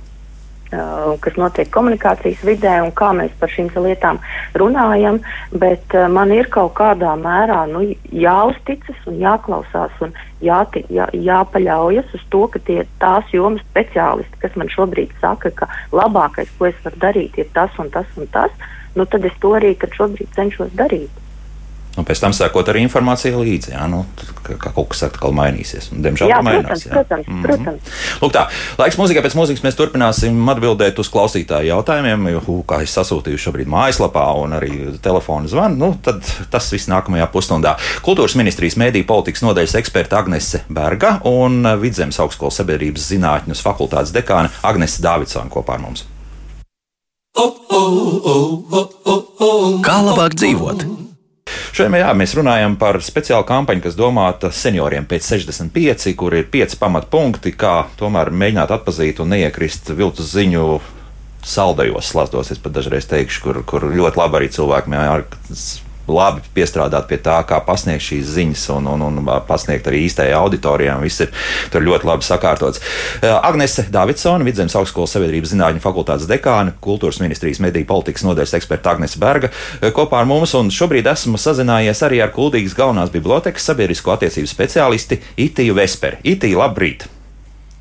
[1.24, 4.20] kas notiek komunikācijas vidē un kā mēs par šīm lietām
[4.58, 5.20] runājam,
[5.52, 12.16] bet uh, man ir kaut kādā mērā nu, jāuzticas un jāklausās un jāti, jā, jāpaļaujas
[12.16, 16.80] uz to, ka tie tās jomas speciālisti, kas man šobrīd saka, ka labākais, ko es
[16.86, 18.52] varu darīt, ir tas un tas un tas,
[18.96, 21.25] nu, tad es to arī šobrīd cenšos darīt.
[21.96, 24.02] Un pēc tam sekot arī informācija līdzi, jā, nu,
[24.44, 25.88] ka, ka kaut kas atkal mainīsies.
[25.94, 26.84] Un, diemžēl jā, mainās.
[26.84, 26.92] Jā.
[26.92, 27.46] Protams, mm -hmm.
[27.46, 27.94] protams.
[28.22, 28.44] Lūk, tā,
[28.78, 33.72] laiks mūzikai pēc mūzikas mēs turpināsim atbildēt uz klausītāju jautājumiem, jo, kā es sasūtīju šobrīd
[33.72, 36.20] mājaslapā un arī telefonu zvanu, nu, tad
[36.52, 37.78] tas viss nākamajā pusstundā.
[38.02, 44.52] Kultūras ministrijas mēdīja politikas nodaļas eksperta Agnese Berga un Vidzemes augstskolas sabiedrības zinātņu fakultātes dekāna
[44.64, 46.06] Agnese Dāvidsona kopā ar mums.
[49.86, 51.05] Kā labāk dzīvot?
[51.76, 56.78] Šodien jā, mēs runājam par speciālu kampaņu, kas domāta senioriem pēc 65, kur ir pieci
[56.80, 60.78] pamatpunkti, kā tomēr mēģināt atpazīt un neiekrist viltus ziņu
[61.44, 62.54] saldajos slazdos.
[62.56, 64.94] Es pat dažreiz teikšu, kur, kur ļoti labi arī cilvēki
[66.08, 70.98] labi piestrādāt pie tā, kā pasniegt šīs ziņas un, un, un pasniegt arī īstajai auditorijai.
[71.04, 71.32] Viss ir
[71.74, 72.82] tur ļoti labi sakārtots.
[73.22, 79.22] Agnese Davidsona, Vidzemes augstskolas sabiedrības zinātņu fakultātes dekāne, kultūras ministrijas mediju politikas nodaļas eksperta Agnese
[79.22, 79.52] Berga
[79.96, 80.56] kopā ar mums.
[80.56, 86.22] Un šobrīd esmu sazinājies arī ar Kuldīgas galvenās bibliotekas sabiedrisko attiecību speciālisti Itiju Vesperi.
[86.36, 87.10] Itiju, labrīt!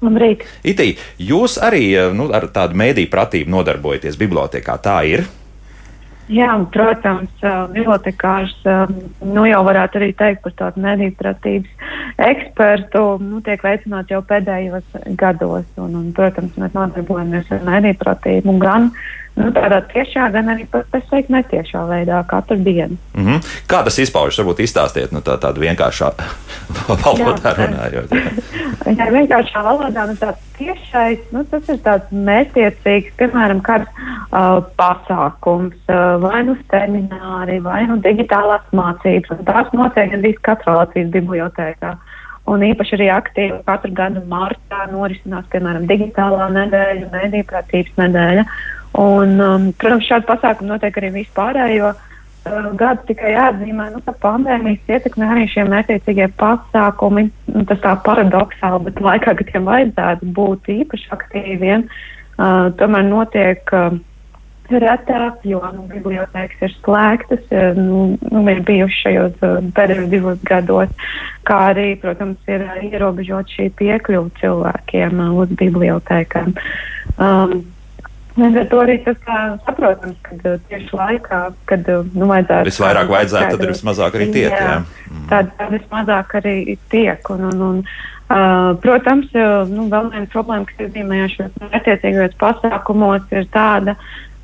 [0.05, 0.45] Labrīt!
[0.67, 0.91] Itī,
[1.23, 5.25] jūs arī nu, ar tādu mēdīju pratību nodarbojaties bibliotekā, tā ir?
[6.33, 7.33] Jā, protams,
[7.75, 11.91] bibliotekārs nu, jau varētu arī teikt par tādu mediju pratības
[12.25, 13.03] ekspertu.
[13.21, 18.89] Nu, tiek veicināts jau pēdējos gados, un, un protams, mēs nodarbojamies ar mediju pratību gan
[19.39, 22.97] nu, tādā tiešā, gan arī pat, es teiktu, netiešā veidā katru dienu.
[23.15, 23.51] Mm -hmm.
[23.71, 24.39] Kā tas izpaužas?
[24.39, 26.11] Varbūt izstāstiet nu, tā, tādu vienkāršā
[27.05, 28.15] valodā runājot.
[28.15, 34.63] Jā, jā vienkāršā valodā, nu tāds tiešais, nu tas ir tāds mērķiecīgs, piemēram, kāds uh,
[34.79, 41.97] pasākums, uh, vai nu semināri, vai nu digitālās mācības, tās notiek gandrīz katrā Latvijas bibliotēkā.
[42.45, 48.45] Un īpaši arī aktīvi katru gadu martā norisinās, piemēram, digitālā nedēļa, mediju prātības nedēļa.
[48.95, 54.95] Un, um, protams, šādi pasākumi notiek arī vispārējo uh, gadu tikai jāatzīmē, nu, ka pandēmijas
[54.95, 57.27] ietekmē arī šie mērķiecīgie pasākumi.
[57.51, 63.75] Nu, tas tā paradoxāli, bet laikā, kad tiem vajadzētu būt īpaši aktīviem, uh, tomēr notiek.
[63.75, 63.99] Uh,
[64.65, 70.41] retāk, jo nu, bibliotekas ir slēgtas, uh, nu, nu, ir bijušas šajos uh, pēdējos divos
[70.49, 71.11] gados,
[71.51, 76.55] kā arī, protams, ir uh, ierobežot šī piekļuva cilvēkiem uz bibliotekām.
[77.19, 77.65] Um,
[78.35, 79.19] Līdz ar to arī tas
[79.63, 81.39] saprotams, ka uh, tieši laikā,
[81.71, 82.67] kad uh, nu, vajadzētu.
[82.67, 84.51] Visvairāk vajadzētu, tad ir vismazāk arī tiek.
[84.51, 84.81] Jā, jā.
[85.13, 85.29] Mm.
[85.31, 86.57] Tad, tad vismazāk arī
[86.91, 87.31] tiek.
[87.31, 89.31] Un, un, un, uh, protams,
[89.71, 93.95] nu, vēl viena problēma, kas iezīmējās šajos attiecīgajos pasākumos, ir tāda,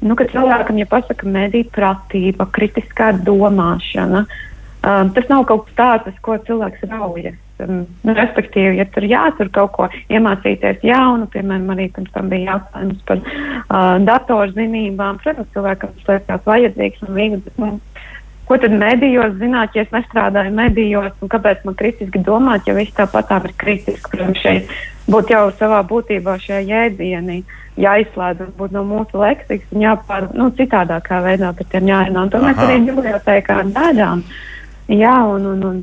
[0.06, 6.22] nu, ka cilvēkam, ja pasaka mediju pratība, kritiskā domāšana, uh, tas nav kaut kas tāds,
[6.22, 7.42] ko cilvēks raujas.
[7.60, 13.02] Um, respektīvi, ja tur jātur kaut ko iemācīties jaunu, piemēram, arī pirms tam bija jautājums
[13.08, 15.20] par uh, datorzinībām.
[15.24, 17.70] Protams, cilvēkam tas liekas vajadzīgs un bet nu,
[18.48, 22.96] ko tad medijos zināt, ja es nestrādāju medijos, un kāpēc man kritiski domāt, ja viss
[22.96, 24.12] tāpat tā ir kritiski.
[24.14, 24.72] Protams, šeit
[25.10, 27.42] būtu jau savā būtībā šie jēdzieni
[27.80, 32.26] jāizslēdz varbūt no mūsu leksikas un jāpār, nu, citādākā veidā par tiem jārunā.
[32.26, 34.24] Un to mēs arī bibliotekā darām.
[34.90, 35.80] Jā, un, un, un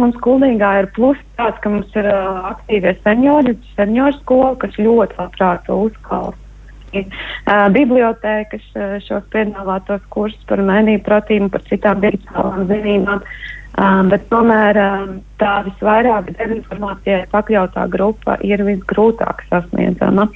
[0.00, 5.18] Mums kuldīgā ir plus tāds, ka mums ir uh, aktīvie seniori, senioru skola, kas ļoti
[5.18, 6.38] labprāt uzklausa.
[6.92, 10.60] Uh, bibliotēkas uh, šos piedāvātos kursus par
[11.06, 13.22] pratību, par citām digitālām zinībām.
[13.72, 15.06] Uh, bet tomēr uh,
[15.40, 20.28] tā visvairāk dezinformācijai pakļautā grupa ir visgrūtāk sasniedzama.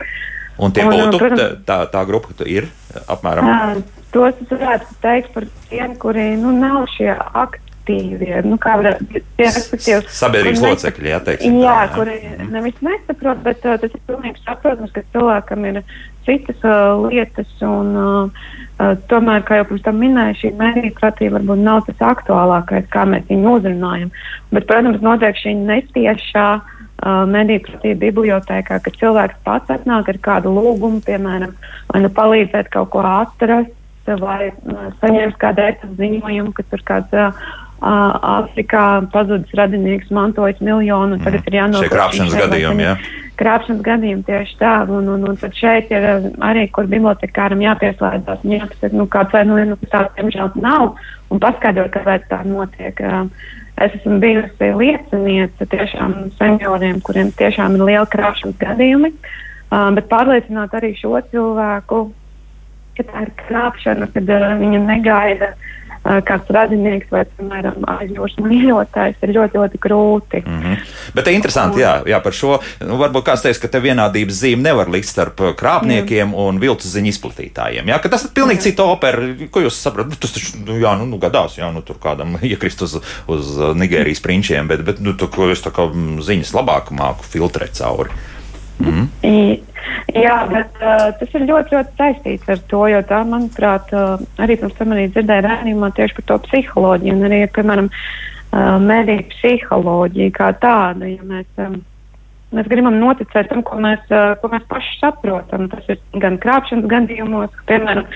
[0.57, 2.69] Un tie un, būtu, protams, tā, tā grupa ir
[3.13, 3.49] apmēram?
[3.53, 8.43] Uh, tos es varētu teikt par tiem, kuri nu, nav šie akti aktīvi.
[8.47, 11.59] Nu, kā var teikt, sabiedrības locekļi, jā, teiksim.
[11.63, 11.95] Jā, jā.
[11.95, 12.51] kuri mm.
[12.53, 15.83] nevis nesaprot, bet uh, tas ir pilnīgi saprotams, ka cilvēkam ir
[16.27, 17.51] citas uh, lietas.
[17.63, 18.47] Un, uh,
[18.81, 23.07] uh, tomēr, kā jau pirms tam minēju, šī mediju pratība varbūt nav tas aktuālākais, kā
[23.09, 24.15] mēs viņu uzrunājam.
[24.53, 26.49] Bet, protams, notiek šī netiešā.
[26.97, 31.51] Uh, mediju pratība bibliotekā, kad cilvēks pats atnāk ar kādu lūgumu, piemēram,
[31.91, 33.75] vai nu palīdzēt kaut ko atrast,
[34.23, 35.67] vai uh, saņemt kādu
[35.99, 37.37] ziņojumu, ka tur kāds uh,
[37.77, 41.53] Āfrikā pazudis radinieks, mantojis miljonu, un tagad mm.
[41.53, 41.85] ir.
[41.85, 42.95] Šie krāpšanas gadījumi, jā.
[43.37, 46.07] Krāpšanas gadījumi tieši tā, un, un, un tad šeit ir
[46.41, 50.97] arī, kur bibliotekāram jāpieslēdzas, un jāpasaka, nu, kāds vai nu, nu tāds, diemžēl, nav,
[51.29, 53.05] un paskaidrot, kāpēc tā notiek.
[53.77, 59.13] Es esmu bijusi lieciniece tiešām senioriem, kuriem tiešām ir liela krāpšanas gadījumi,
[59.69, 62.07] bet pārliecināt arī šo cilvēku,
[62.97, 64.33] ka tā ir krāpšana, kad
[64.65, 65.53] viņa negaida
[66.27, 70.43] kāds radinieks vai, piemēram, aizjūras mīļotājs, ir ļoti, ļoti grūti.
[70.45, 70.93] Mm -hmm.
[71.17, 74.63] Bet te interesanti, jā, jā, par šo, nu, varbūt kāds teiks, ka te vienādības zīme
[74.63, 76.35] nevar likt starp krāpniekiem mm.
[76.35, 77.91] un viltus ziņu izplatītājiem.
[77.91, 80.95] Jā, ka tas ir pilnīgi cita opera, ko jūs saprotat, nu, tas taču, nu, jā,
[80.99, 85.17] nu, nu gadās, jā, nu, tur kādam iekrist uz, uz Nigērijas prinčiem, bet, bet, nu,
[85.19, 85.89] tu, ko es tā kā
[86.31, 88.15] ziņas labāk māku filtrēt cauri.
[88.83, 89.09] Mm.
[90.17, 94.59] Jā, bet uh, tas ir ļoti, ļoti saistīts ar to, jo tā, manuprāt, uh, arī
[94.61, 100.35] pirms tam arī dzirdēju rādījumā tieši par to psiholoģiju un arī, piemēram, uh, mediju psiholoģiju
[100.37, 101.79] kā tādu, ja mēs, um,
[102.57, 105.67] mēs gribam noticēt tam, ko mēs, uh, ko mēs paši saprotam.
[105.73, 108.07] Tas ir gan krāpšanas gadījumos, piemēram,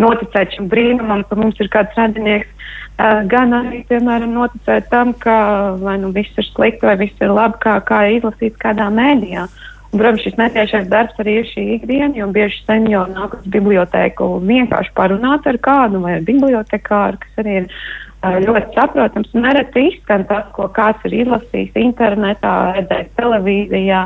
[0.00, 2.52] noticēt šim brīnumam, ka mums ir kāds radinieks,
[3.00, 5.40] uh, gan arī, piemēram, noticēt tam, ka
[5.82, 9.48] vai nu viss ir slikti vai viss ir labi, kā, kā izlasīts kādā mēdījā.
[9.48, 13.48] Uh, Un, protams, šis netiešais darbs arī ir šī ikdiena, jo bieži seniori nāk uz
[13.50, 19.34] bibliotēku vienkārši parunāt ar kādu vai ar bibliotekāru, kas arī ir uh, ļoti saprotams.
[19.34, 24.04] Nereti izskan tas, ko kāds ir izlasījis internetā, redzējis televīzijā,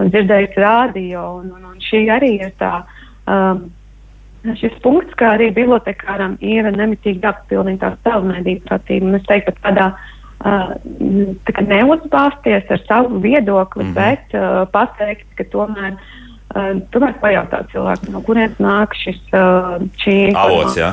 [0.00, 2.80] dzirdējis rādio, un, un, un šī arī ir tā.
[3.30, 3.68] Um,
[4.56, 9.10] Šis punkts, kā arī bibliotekāram, ir nemitīgi jāpapildina tā savu mediju pratību.
[9.18, 10.06] Es teiktu, ka tādā uh,
[10.44, 10.72] uh,
[11.68, 13.94] neuzbāzties ar savu viedokli, mm -hmm.
[13.94, 15.96] bet uh, pateikt, ka tomēr
[16.50, 20.88] Uh, tomēr pajautāt cilvēkam, no kurienes nāk šis, uh, šī avots, jā.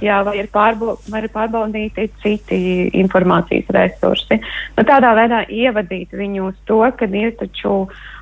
[0.00, 0.22] Jā.
[0.24, 2.60] vai ir, pārbo, vai ir pārbaudīti citi
[3.02, 4.38] informācijas resursi.
[4.78, 7.74] Nu, tādā veidā ievadīt viņu uz to, ka ir taču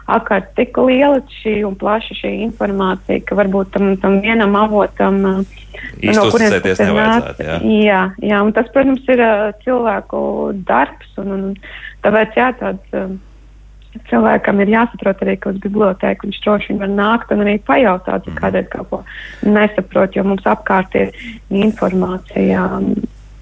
[0.09, 5.21] ārkārt tik liela šī un plaša šī informācija, ka varbūt tam, tam vienam avotam.
[6.01, 7.47] Īsti no uzticēties nevajadzētu.
[7.47, 7.57] Jā.
[7.85, 10.21] jā, jā, un tas, protams, ir uh, cilvēku
[10.69, 11.49] darbs, un, un
[12.07, 12.95] tāpēc jā, tāds.
[12.95, 13.17] Uh,
[14.07, 18.29] cilvēkam ir jāsaprot arī, ka uz bibliotēku viņš droši vien var nākt un arī pajautāt,
[18.29, 18.39] ja mhm.
[18.39, 19.01] kādreiz kaut ko
[19.49, 21.11] nesaprot, jo mums apkārt ir
[21.65, 22.69] informācija.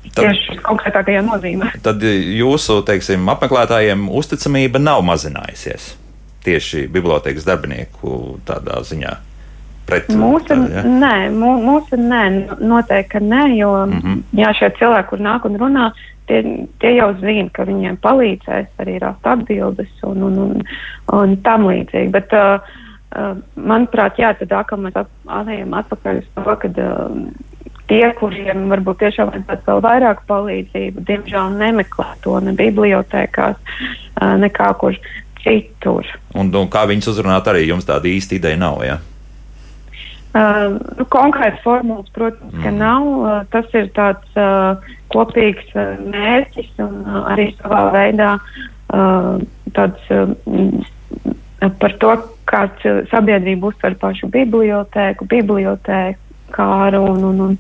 [0.07, 1.75] Tad, tieši konkrētākajā nozīmē.
[1.85, 5.91] Tad jūsu teiksim, apmeklētājiem uzticamība nav mazinājusies
[6.47, 9.17] tieši bibliotekas darbinieku tādā ziņā.
[9.87, 10.83] Pret, mūsu, tā, ja?
[10.83, 12.23] nē, mūsu nē,
[12.59, 14.23] noteikti nē, jo mm -hmm.
[14.35, 15.91] jā, šie cilvēki, kur nāk un runā,
[16.27, 16.43] tie,
[16.83, 20.65] tie jau zina, ka viņiem palīdzēs arī rast atbildes un, un, un,
[21.13, 22.11] un tam līdzīgi.
[22.11, 22.59] Bet, uh,
[23.15, 24.99] uh, manuprāt, jā, tad atkal mēs
[25.55, 27.21] ejam atpakaļ uz to, ka uh,
[27.91, 34.73] tie, kuriem varbūt tiešām vajadzētu vēl vairāk palīdzību, diemžēl nemeklē to ne bibliotēkās, uh, nekā
[34.83, 34.99] kur
[35.47, 36.09] citur.
[36.35, 38.83] Un, un kā viņus uzrunāt, arī jums tāda īsta ideja nav.
[38.87, 38.99] Ja?
[40.37, 42.65] Uh, nu, Konkrēts formulas, protams, mm.
[42.65, 43.07] ka nav.
[43.07, 44.77] Uh, tas ir tāds uh,
[45.15, 49.39] kopīgs uh, mērķis un uh, arī savā veidā uh,
[49.77, 50.35] tāds uh,
[51.81, 52.13] par to,
[52.47, 52.67] kā
[53.11, 57.57] sabiedrība uztver pašu bibliotēku, bibliotēkāru un, un, un,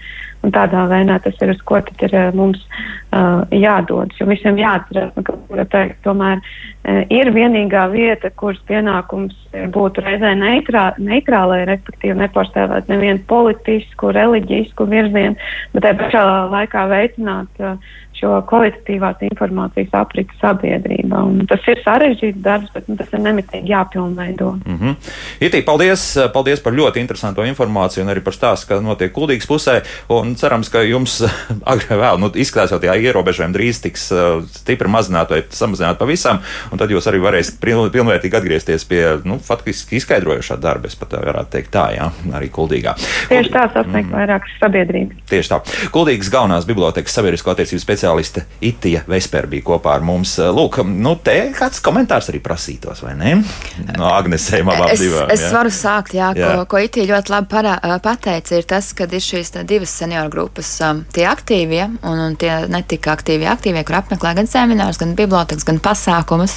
[0.46, 4.16] un tādā veidā tas ir uz ko tad ir mums uh, jādodas.
[4.20, 9.34] Jo visiem jāatcerās, nu, ka bibliotēka tomēr uh, ir vienīgā vieta, kuras pienākums
[9.74, 15.36] būtu reizē neitrā, neitrālai, respektīvi nepārstāvēt nevienu politisku, reliģisku virzienu,
[15.74, 21.20] bet tajā pašā laikā veicināt uh, šo kvalitatīvās informācijas apriti sabiedrībā.
[21.26, 24.52] Un tas ir sarežģīts darbs, bet nu, tas ir nemitīgi jāpilnveido.
[24.64, 24.94] Mm -hmm.
[25.40, 29.82] Itī, paldies, paldies par ļoti interesantu informāciju un arī par stāstu, ka notiek kuldīgas pusē.
[30.08, 31.22] Un cerams, ka jums
[31.72, 36.38] agrāk vēl nu, izskatās, ka tie ierobežojumi drīz tiks uh, stipri mazināti vai samazināti pavisam,
[36.72, 37.60] un tad jūs arī varēsiet
[37.92, 40.86] pilnvērtīgi atgriezties pie nu, faktiski izskaidrojošā darba.
[40.86, 42.94] Es pat varētu teikt tā, jā, arī kuldīgā.
[43.28, 44.16] Tieši tā sasniegt mm.
[44.16, 45.16] vairāk sabiedrības.
[45.28, 45.60] Tieši tā.
[45.92, 50.36] Kuldīgas galvenās bibliotekas sabiedrisko attiecību speciālists speciāliste Itija Vesper bija kopā ar mums.
[50.38, 53.32] Lūk, nu, te kāds komentārs arī prasītos, vai ne?
[53.96, 55.30] No Agnesēm abām es, divām.
[55.32, 55.50] Es jā.
[55.54, 56.52] varu sākt, jā, jā.
[56.54, 60.30] ko, ko Itija ļoti labi parā, pateica, ir tas, ka ir šīs tā, divas senioru
[60.32, 65.16] grupas, um, tie aktīvie un, un tie netika aktīvie, aktīvie, kur apmeklē gan seminārus, gan
[65.18, 66.56] bibliotekas, gan pasākumus.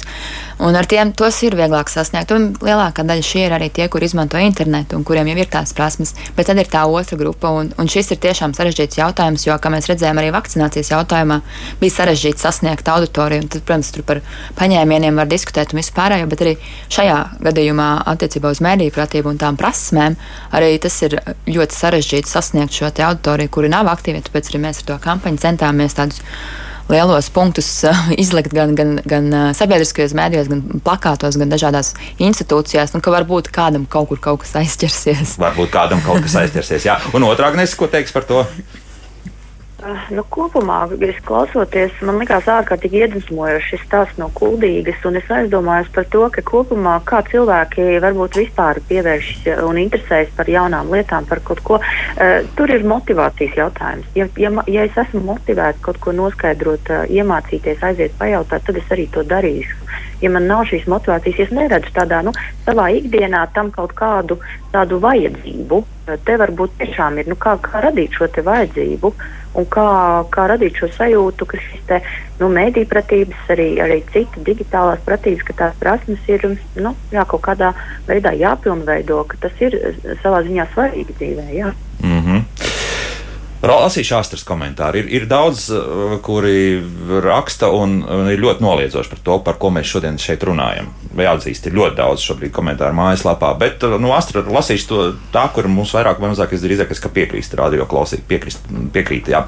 [0.60, 2.32] Un ar tiem tos ir vieglāk sasniegt.
[2.36, 5.74] Un lielākā daļa šie ir arī tie, kur izmanto internetu un kuriem jau ir tās
[5.76, 6.14] prasmes.
[6.36, 9.72] Bet tad ir tā otra grupa, un, un šis ir tiešām sarežģīts jautājums, jo, kā
[9.72, 11.39] mēs redzējām, arī vakcinācijas jautājumā
[11.80, 13.48] bija sarežģīti sasniegt auditoriju.
[13.50, 14.22] Tad, protams, tur par
[14.60, 16.54] paņēmieniem var diskutēt un vispārējo, bet arī
[16.92, 20.18] šajā gadījumā attiecībā uz mēdīju pratību un tām prasmēm
[20.56, 24.24] arī tas ir ļoti sarežģīti sasniegt šo auditoriju, kuri nav aktīvi.
[24.26, 26.20] Tāpēc arī mēs ar to kampaņu centāmies tādus
[26.90, 32.94] lielos punktus uh, izlikt gan, gan, gan uh, sabiedriskajos mēdījos, gan plakātos, gan dažādās institūcijās.
[32.94, 35.38] Nu, ka varbūt kādam kaut kur kaut kas aizķersies.
[35.40, 36.98] Varbūt kādam kaut kas aizķersies, jā.
[37.16, 38.44] Un otrā gnes, ko teiks par to?
[39.80, 40.82] Ah, nu, kopumā,
[41.24, 45.00] klausoties, man liekas, ārkārtīgi iedvesmojoši šis stāsts no kuldīgas.
[45.20, 50.92] Es aizdomājos par to, ka kopumā kā cilvēki varbūt vispār pievēršas un interesējas par jaunām
[50.92, 51.80] lietām, par kaut ko.
[51.80, 54.12] Uh, tur ir motivācijas jautājums.
[54.18, 58.92] Ja, ja, ja es esmu motivēts kaut ko noskaidrot, uh, iemācīties, aiziet pajautāt, tad es
[58.92, 59.80] arī to darīšu.
[60.20, 62.32] Ja man nav šīs motivācijas, es neredzu tādā nu,
[62.66, 64.36] savā ikdienā tam kaut kādu
[64.74, 65.82] tādu vajadzību.
[66.26, 69.12] Te varbūt tiešām ir, nu, kā, kā radīt šo vajadzību.
[69.58, 69.84] Un kā,
[70.30, 71.96] kā radīt šo sajūtu, ka šis te,
[72.38, 76.46] nu, mēdī pratības, arī, arī citu digitālās pratības, ka tās prasmes ir
[76.78, 77.72] nu, jā, kaut kādā
[78.06, 79.74] veidā jāpilnveido, ka tas ir
[80.22, 81.48] savā ziņā svarīgi dzīvē.
[81.56, 81.74] Jā.
[82.04, 82.39] Mm -hmm.
[83.60, 85.02] Lasīšu astras komentāru.
[85.02, 86.80] Ir, ir daudz, uh, kuri
[87.24, 90.88] raksta un, un ir ļoti noliedzoši par to, par ko mēs šodien šeit runājam.
[91.10, 94.98] Vai atzīst, ir ļoti daudz šobrīd komentāru mājaslapā, bet uh, nu, astra lasīšu to
[95.34, 99.30] tā, kur mums vairāk vai mazāk izdrīzāk, ka piekrīst radio klausīt, piekrīst, piekrīt.
[99.32, 99.40] Jā.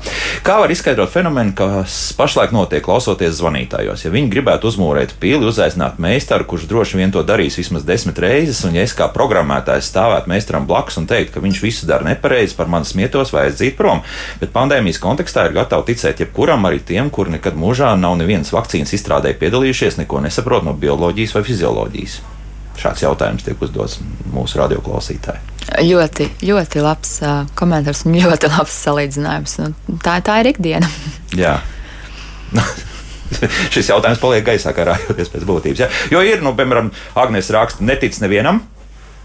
[0.42, 4.02] Kā var izskaidrot fenomenu, kas pašlaik notiek klausoties zvanītājos?
[4.02, 8.64] Ja viņi gribētu uzmūrēt pili, uzaicināt meistaru, kurš droši vien to darīs vismaz desmit reizes,
[8.66, 12.56] un ja es kā programmētājs stāvētu meistaram blakus un teikt, ka viņš visu dara nepareizi,
[12.58, 14.02] par manis smietos vai aiziet prom,
[14.42, 18.94] bet pandēmijas kontekstā ir gatavi ticēt jebkuram, arī tiem, kuri nekad mūžā nav nevienas vakcīnas
[18.98, 22.18] izstrādē piedalījušies, neko nesaprot no bioloģijas vai fizioloģijas.
[22.82, 23.98] Šāds jautājums tiek uzdots
[24.32, 25.50] mūsu radioklausītājai.
[25.86, 29.58] Ļoti, ļoti labs uh, komentārs un ļoti labs salīdzinājums.
[29.60, 30.88] Nu, tā, tā ir ikdiena.
[31.42, 31.58] Jā.
[33.72, 35.84] Šis jautājums paliek gaisā, kā rājoties pēc būtības.
[35.84, 35.88] Ja?
[36.12, 36.90] Jo ir, nu, piemēram,
[37.20, 38.60] Agnēs raksta, netic nevienam,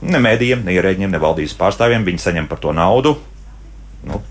[0.02, 2.06] Ne mēdījiem, ne ierēģiem, ne valdības pārstāvjiem.
[2.06, 3.16] Viņi saņem par to naudu.
[4.06, 4.22] Nu,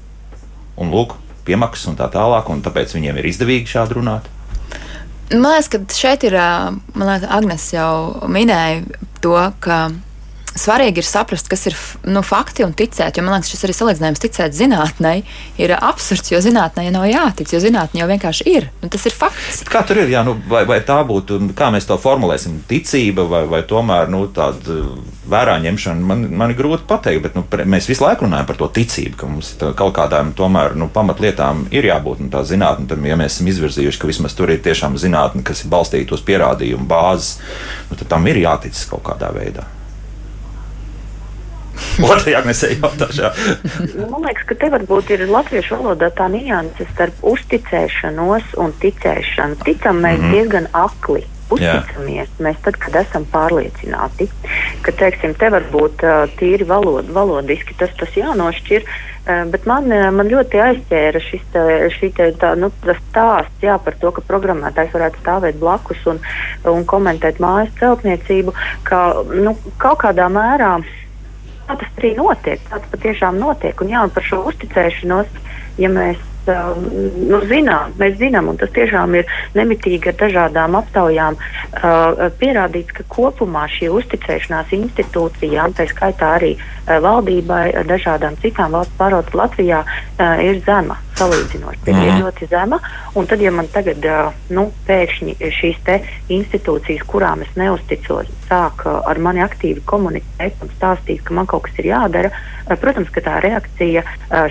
[0.79, 1.17] un lūk,
[1.47, 4.29] piemaksas un tā tālāk, un tāpēc viņiem ir izdevīgi šādi runāt.
[5.33, 6.37] Man liekas, ka šeit ir,
[6.95, 8.85] man liekas, Agnēs jau minēja
[9.25, 9.89] to, ka
[10.61, 11.77] svarīgi ir saprast, kas ir
[12.09, 13.19] nu, fakti un ticēt.
[13.19, 15.15] Jo man liekas, šis arī salīdzinājums ticēt zinātnē
[15.63, 18.71] ir absurds, jo zinātnē nav jātic, jo zinātnē jau vienkārši ir.
[18.83, 19.63] Nu, tas ir fakts.
[19.71, 20.11] Kā tur ir?
[20.13, 24.25] Jā, nu, vai, vai tā būtu, kā mēs to formulēsim, ticība vai, vai tomēr nu,
[24.35, 24.81] tāda
[25.31, 28.71] vērā ņemšana, man, man ir grūti pateikt, bet nu, mēs visu laiku runājam par to
[28.79, 32.23] ticību, ka mums kaut kādām tomēr nu, pamatlietām ir jābūt.
[32.25, 35.65] Nu, tā zinātne, tad, ja mēs esam izvirzījuši, ka vismaz tur ir tiešām zinātne, kas
[35.65, 37.37] ir balstīta uz pierādījumu bāzes,
[37.91, 39.67] nu, tad tam ir jātic kaut kādā veidā.
[42.11, 43.33] Otrajā nesē jautāšā.
[43.95, 49.63] Nu, man liekas, ka te varbūt ir latviešu valodā tā nianses starp uzticēšanos un ticēšanu.
[49.67, 51.25] Ticam mēs mm diezgan akli.
[51.47, 52.43] Uzticamies Jā.
[52.43, 54.27] mēs tad, kad esam pārliecināti,
[54.83, 59.87] ka, teiksim, te var būt uh, tīri valod, valodiski tas, tas jānošķir, uh, bet man,
[59.95, 61.63] uh, man ļoti aizķēra šis te,
[61.95, 66.19] šī te, tā, nu, stāsts jā, par to, ka programmētājs varētu stāvēt blakus un,
[66.67, 68.57] un komentēt mājas celtniecību,
[68.91, 70.81] ka nu, kaut kādā mērā
[71.67, 72.63] tā tas arī notiek.
[72.71, 73.81] Tā tas patiešām notiek.
[73.83, 75.31] Un, jā, un par šo uzticēšanos,
[75.83, 76.73] ja mēs uh,
[77.31, 83.07] nu, zinām, mēs zinām, un tas tiešām ir nemitīgi ar dažādām aptaujām uh, pierādīts, ka
[83.13, 86.55] kopumā šī uzticēšanās institūcijām, tā skaitā arī
[86.87, 91.83] uh, valdībai, dažādām citām valsts pārvaldes Latvijā, uh, ir zema salīdzinoši.
[91.87, 92.03] Mm.
[92.07, 92.81] Ir ļoti zema.
[93.17, 95.81] Un tad, ja man tagad uh, nu, pēkšņi šīs
[96.33, 101.81] institūcijas, kurām es neusticos, sāk ar mani aktīvi komunicēt un stāstīt, ka man kaut kas
[101.81, 102.31] ir jādara,
[102.81, 104.03] protams, ka tā reakcija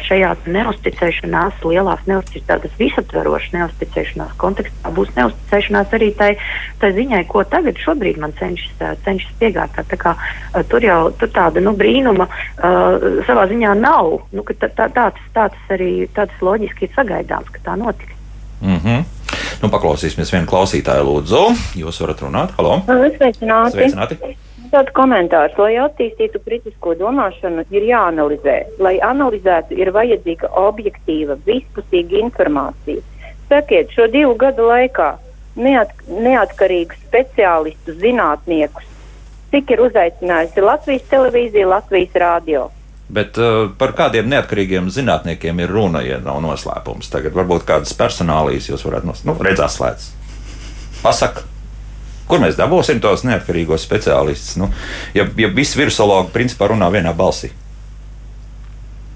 [0.05, 6.31] šajā neusticēšanās, lielās neusticēšanās, visaptverošas neusticēšanās kontekstā būs neusticēšanās arī tai,
[6.79, 9.91] tai ziņai, ko tagad šobrīd man cenšas, cenšas piegādāt.
[9.91, 10.15] Tā kā,
[10.71, 14.11] tur jau tur tāda nu, brīnuma uh, savā ziņā nav.
[14.36, 18.15] Nu, tā, tā, tāds, tāds arī tāds loģiski ir sagaidāms, ka tā notiks.
[18.61, 19.03] Mm -hmm.
[19.61, 21.43] Nu, paklausīsimies vienu klausītāju, lūdzu.
[21.80, 22.51] Jūs varat runāt.
[22.57, 22.82] Halo!
[22.88, 23.71] Sveicināti!
[23.71, 24.36] Sveicināti.
[24.71, 28.55] Tāds komentārs, lai attīstītu kritisko domāšanu, ir jāanalizē.
[28.80, 33.01] Lai analizētu, ir vajadzīga objektīva, vispusīga informācija.
[33.49, 35.13] Sakiet, šo divu gadu laikā
[35.55, 38.89] neat, neatkarīgus speciālistus, zinātniekus,
[39.53, 42.69] cik ir uzaicinājusi Latvijas televīzija, Latvijas rādio.
[43.05, 47.11] Bet uh, par kādiem neatkarīgiem zinātniekiem ir runa, ja nav noslēpums?
[47.13, 49.21] Tagad varbūt kādas personālijas jūs varētu nos...
[49.27, 50.07] nu, redzēt, slēdz.
[51.03, 51.45] Pasaka,
[52.25, 54.57] kur mēs dabūsim tos neatkarīgos speciālistus?
[54.57, 54.71] Nu,
[55.13, 57.51] ja, ja visi virusologi principā runā vienā balsī.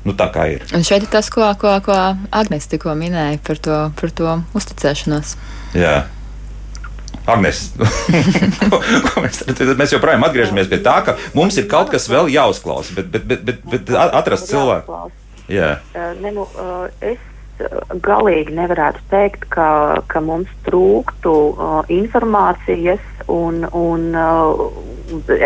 [0.06, 0.64] Nu, tā kā ir.
[0.78, 1.98] Un šeit ir tas, ko, ko, ko
[2.32, 5.34] Agnēs tikko minēja par to, par to uzticēšanos.
[5.78, 5.98] Jā.
[7.30, 7.64] Agnēs,
[8.72, 9.44] ko, ko mēs,
[9.80, 13.46] mēs joprojām atgriežamies pie tā, ka mums ir kaut kas vēl jāuzklausa, bet, bet, bet,
[13.48, 15.02] bet, bet atrast cilvēku.
[15.50, 15.80] Jā.
[16.22, 16.46] Ne, nu,
[17.02, 17.29] es
[18.06, 19.70] galīgi nevarētu teikt, ka,
[20.08, 24.64] ka mums trūktu uh, informācijas un, un uh,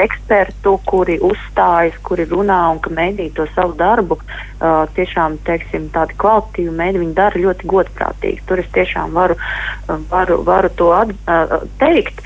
[0.04, 6.18] ekspertu, kuri uzstājas, kuri runā un ka mēdī to savu darbu uh, tiešām, teiksim, tādi
[6.22, 8.44] kvalitīvi mēdī viņi dara ļoti godprātīgi.
[8.50, 9.40] Tur es tiešām varu,
[10.12, 12.22] varu, varu to at, uh, teikt.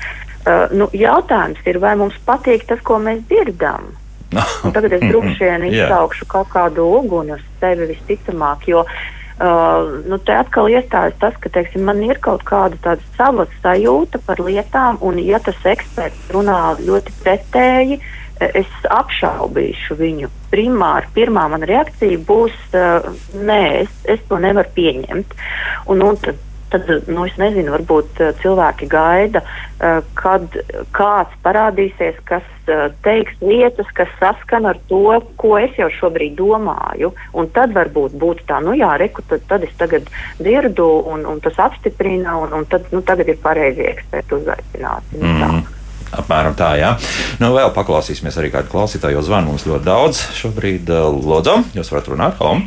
[0.48, 3.94] Uh, nu, jautājums ir, vai mums patīk tas, ko mēs dzirdam.
[4.64, 8.98] Un tagad es droši vien izsaukšu kaut kādu uguni uz sevi visticamāk, jo uh,
[9.38, 14.40] Uh, nu, te atkal iestājas tas, ka teiksim, man ir kaut kāda sava sajūta par
[14.42, 18.00] lietām, un ja tas eksperts runā ļoti pretēji,
[18.38, 20.32] es apšaubīšu viņu.
[20.50, 23.06] Primāri, pirmā mana reakcija būs, uh,
[23.38, 25.38] nē, es, es to nevaru pieņemt.
[25.86, 30.58] Un, un tad tad nu, es nezinu, varbūt uh, cilvēki gaida, uh, kad
[30.96, 37.12] kāds parādīsies, kas uh, teiks lietas, kas saskana ar to, ko es jau šobrīd domāju.
[37.38, 40.08] Un tad varbūt būtu tā, nu jā, reku, tad, tad es tagad
[40.42, 45.20] dzirdu, un, un tas apstiprina, un, un tad nu, tagad ir pareizi eksperti uzaicināti.
[45.22, 45.77] Mm.
[46.16, 46.94] Apmēram tā, jā.
[47.40, 50.22] Nu, vēl paklausīsimies arī kādu klausītāju, jo zvanu mums ļoti daudz.
[50.38, 52.62] Šobrīd, uh, Lodzo, jūs varat runāt, Halo.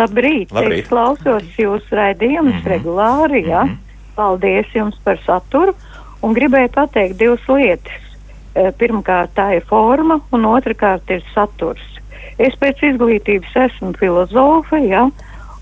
[0.00, 0.50] Labrīt!
[0.54, 0.84] Labrīt.
[0.84, 2.72] Es klausos jūsu raidījumus mm -hmm.
[2.74, 3.62] regulāri, jā.
[3.64, 4.14] Mm -hmm.
[4.16, 5.74] Paldies jums par saturu
[6.22, 8.02] un gribēju pateikt divas lietas.
[8.54, 11.86] E, pirmkārt, tā ir forma, un otrkārt ir saturs.
[12.38, 15.10] Es pēc izglītības esmu filozofa, jā,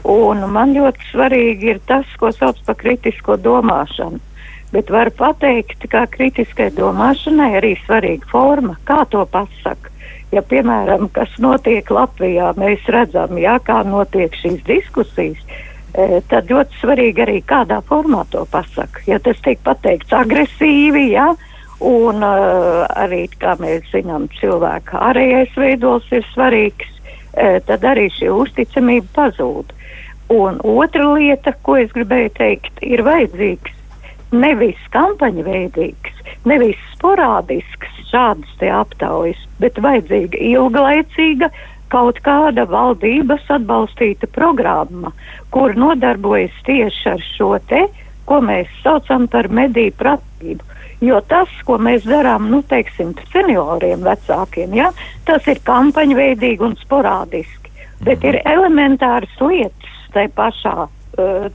[0.05, 4.21] un man ļoti svarīgi ir tas, ko sauc par kritisko domāšanu
[4.73, 9.95] bet var pateikt, ka kritiskai domāšanai arī svarīga forma, kā to pasaka.
[10.33, 15.41] Ja, piemēram, kas notiek Latvijā, mēs redzam, jā, kā notiek šīs diskusijas,
[15.97, 19.01] e, tad ļoti svarīgi arī kādā formā to pasaka.
[19.09, 21.31] Ja tas tiek pateikts agresīvi, jā,
[21.79, 28.33] Un uh, arī, kā mēs zinām, cilvēka ārējais veidols ir svarīgs, uh, tad arī šī
[28.35, 29.71] uzticamība pazūd.
[30.35, 33.78] Un otra lieta, ko es gribēju teikt, ir vajadzīgs
[34.33, 41.51] nevis kampaņa veidīgs, nevis sporādisks šādas te aptaujas, bet vajadzīga ilglaicīga
[41.93, 45.13] kaut kāda valdības atbalstīta programma,
[45.55, 47.87] kur nodarbojas tieši ar šo te,
[48.29, 50.65] ko mēs saucam par mediju pratību.
[51.01, 54.91] Jo tas, ko mēs darām, nu, teiksim, senioriem, vecākiem, ja,
[55.29, 57.71] tas ir kampaņveidīgi un sporādiski,
[58.05, 60.89] bet ir elementāras lietas tai pašā,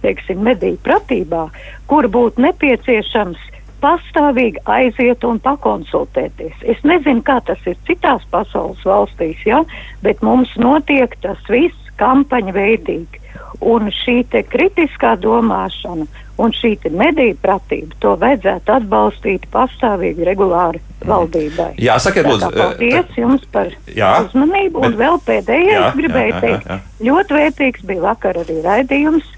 [0.03, 1.47] teiksim, mediju pratībā,
[1.89, 3.49] kur būtu nepieciešams
[3.83, 6.55] pastāvīgi aiziet un pakonsultēties.
[6.73, 9.63] Es nezinu, kā tas ir citās pasaules valstīs, ja?
[10.05, 13.21] bet mums notiek tas viss kampaņa veidīgi.
[13.63, 16.07] Un šī kritiskā domāšana
[16.41, 21.05] un šī mediju pratība, to vajadzētu atbalstīt pastāvīgi, regulāri mm.
[21.09, 21.69] valdībai.
[21.81, 22.49] Jā, sakiet, lūdzu.
[22.57, 24.81] Paldies jums par jā, uzmanību.
[24.81, 27.07] Bet, un vēl pēdējais jā, gribēju jā, jā, teikt, jā, jā.
[27.09, 29.29] ļoti vērtīgs bija vakar arī raidījums,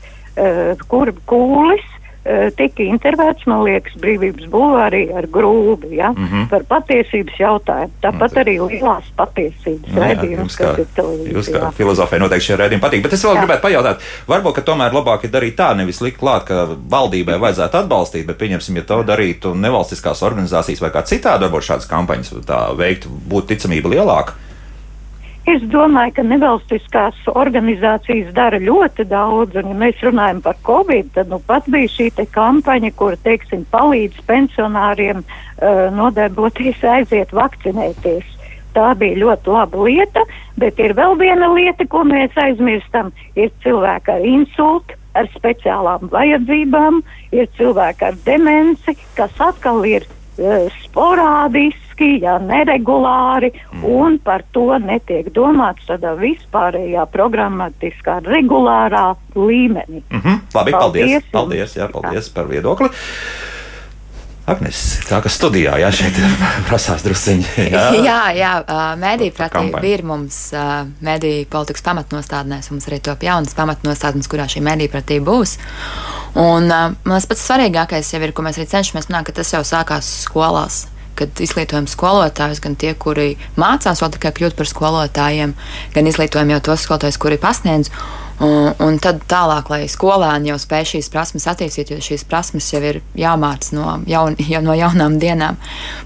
[0.91, 1.85] kur kūlis
[2.25, 6.45] Eh, tika intervēts, man liekas, brīvības bulvārī ar grūbi ja, mm -hmm.
[6.49, 7.91] par patiesības jautājumu.
[8.01, 8.39] Tāpat mm.
[8.41, 11.35] arī lielās patiesības no, redzījums, kas ir televīzijā.
[11.35, 13.43] Jūs kā filozofē noteikti šie redzījumi patīk, bet es vēl jā.
[13.43, 16.65] gribētu pajautāt, varbūt, ka tomēr labāk ir darīt tā, nevis likt klāt, ka
[16.95, 21.85] valdībai vajadzētu atbalstīt, bet pieņemsim, ja to darītu nevalstiskās organizācijas vai kā citādi, varbūt šādas
[21.93, 24.33] kampaņas tā veiktu, būtu ticamība lielāka.
[25.45, 31.29] Es domāju, ka nevalstiskās organizācijas dara ļoti daudz, un, ja mēs runājam par Covid, tad
[31.29, 38.33] nu pat bija šī kampaņa, kur, teiksim, palīdz pensionāriem uh, nodarboties, aiziet vakcinēties.
[38.73, 40.25] Tā bija ļoti laba lieta,
[40.57, 43.13] bet ir vēl viena lieta, ko mēs aizmirstam.
[43.37, 47.03] Ir cilvēki ar insultu, ar speciālām vajadzībām,
[47.37, 53.83] ir cilvēki ar demenci, kas atkal ir uh, sporādiski burtiski, ja neregulāri, mm.
[53.83, 60.03] un par to netiek domāts tādā vispārējā programmatiskā, regulārā līmenī.
[60.09, 60.39] Mm -hmm.
[60.53, 61.05] Labi, paldies!
[61.05, 62.89] Paldies, paldies, jā, paldies par viedokli!
[64.47, 66.13] Agnes, tā kā studijā, jā, šeit
[66.69, 67.45] prasās drusciņi.
[67.71, 68.63] Jā, jā, jā
[68.95, 70.53] mēdī pratība ir mums
[71.01, 75.57] mēdī politikas pamatnostādnēs, mums arī top jaunas pamatnostādnes, kurā šī mēdī pratība būs.
[76.35, 76.67] Un
[77.03, 80.85] man pats svarīgākais jau ir, ko mēs arī cenšamies panākt, ka tas jau sākās skolās
[81.15, 85.55] kad izglītojam skolotājus, gan tie, kuri mācās vēl tikai kļūt par skolotājiem,
[85.95, 87.91] gan izglītojam jau tos skolotājus, kuri pasniedz.
[88.43, 92.81] Un, un tad tālāk, lai skolēni jau spēj šīs prasmes attīstīt, jo šīs prasmes jau
[92.83, 95.55] ir jāmāc no, jaun, jau no jaunām dienām.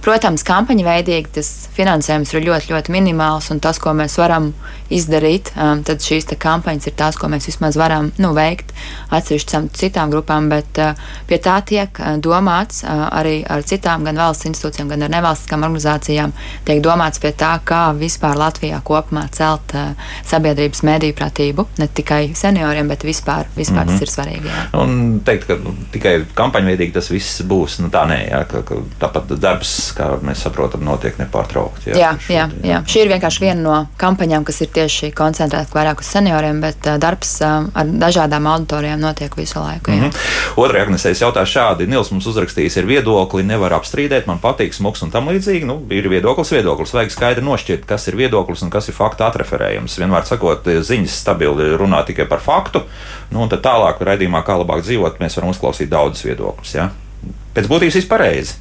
[0.06, 4.52] Protams, kampaņa veidīgi tas finansējums ir ļoti, ļoti minimāls, un tas, ko mēs varam
[4.94, 8.76] izdarīt, um, tad šīs kampaņas ir tās, ko mēs vismaz varam nu, veikt
[9.16, 10.94] atsevišķām citām grupām, bet uh,
[11.30, 15.66] pie tā tiek uh, domāts uh, arī ar citām, gan valsts institūcijām, gan ar nevalstiskām
[15.66, 16.38] organizācijām.
[16.70, 19.98] Tiek domāts pie tā, kā vispār Latvijā kopumā celt uh,
[20.30, 24.00] sabiedrības mediju pratību, ne tikai tikai senioriem, bet vispār, vispār mm -hmm.
[24.00, 24.48] tas ir svarīgi.
[24.48, 24.80] Jā.
[24.82, 28.76] Un teikt, ka nu, tikai kampaņveidīgi tas viss būs, nu tā nē, jā, ka, ka
[29.00, 31.90] tāpat darbs, kā mēs saprotam, notiek nepārtraukti.
[31.90, 32.82] Jā, jā, jā, jā.
[32.86, 36.98] Šī ir vienkārši viena no kampaņām, kas ir tieši koncentrēta vairāk uz senioriem, bet uh,
[36.98, 39.92] darbs uh, ar dažādām auditorijām notiek visu laiku.
[39.92, 40.12] Mm -hmm.
[40.56, 45.02] Otrajā agnesē es jautāju šādi, Nils mums uzrakstījis, ir viedokli, nevar apstrīdēt, man patīk smuks
[45.02, 45.66] un tam līdzīgi.
[45.66, 50.00] Nu, ir viedoklis, viedoklis, vajag skaidri nošķirt, kas ir viedoklis un kas ir faktu atreferējums.
[50.00, 52.84] Vienmēr sakot, ziņas stabili runāt tikai par faktu.
[53.34, 56.74] Nu, un tad tālāk, raidījumā, kā labāk dzīvot, mēs varam uzklausīt daudzus viedokļus.
[56.76, 56.90] Ja?
[57.56, 58.58] Pēc būtības viss pareizi.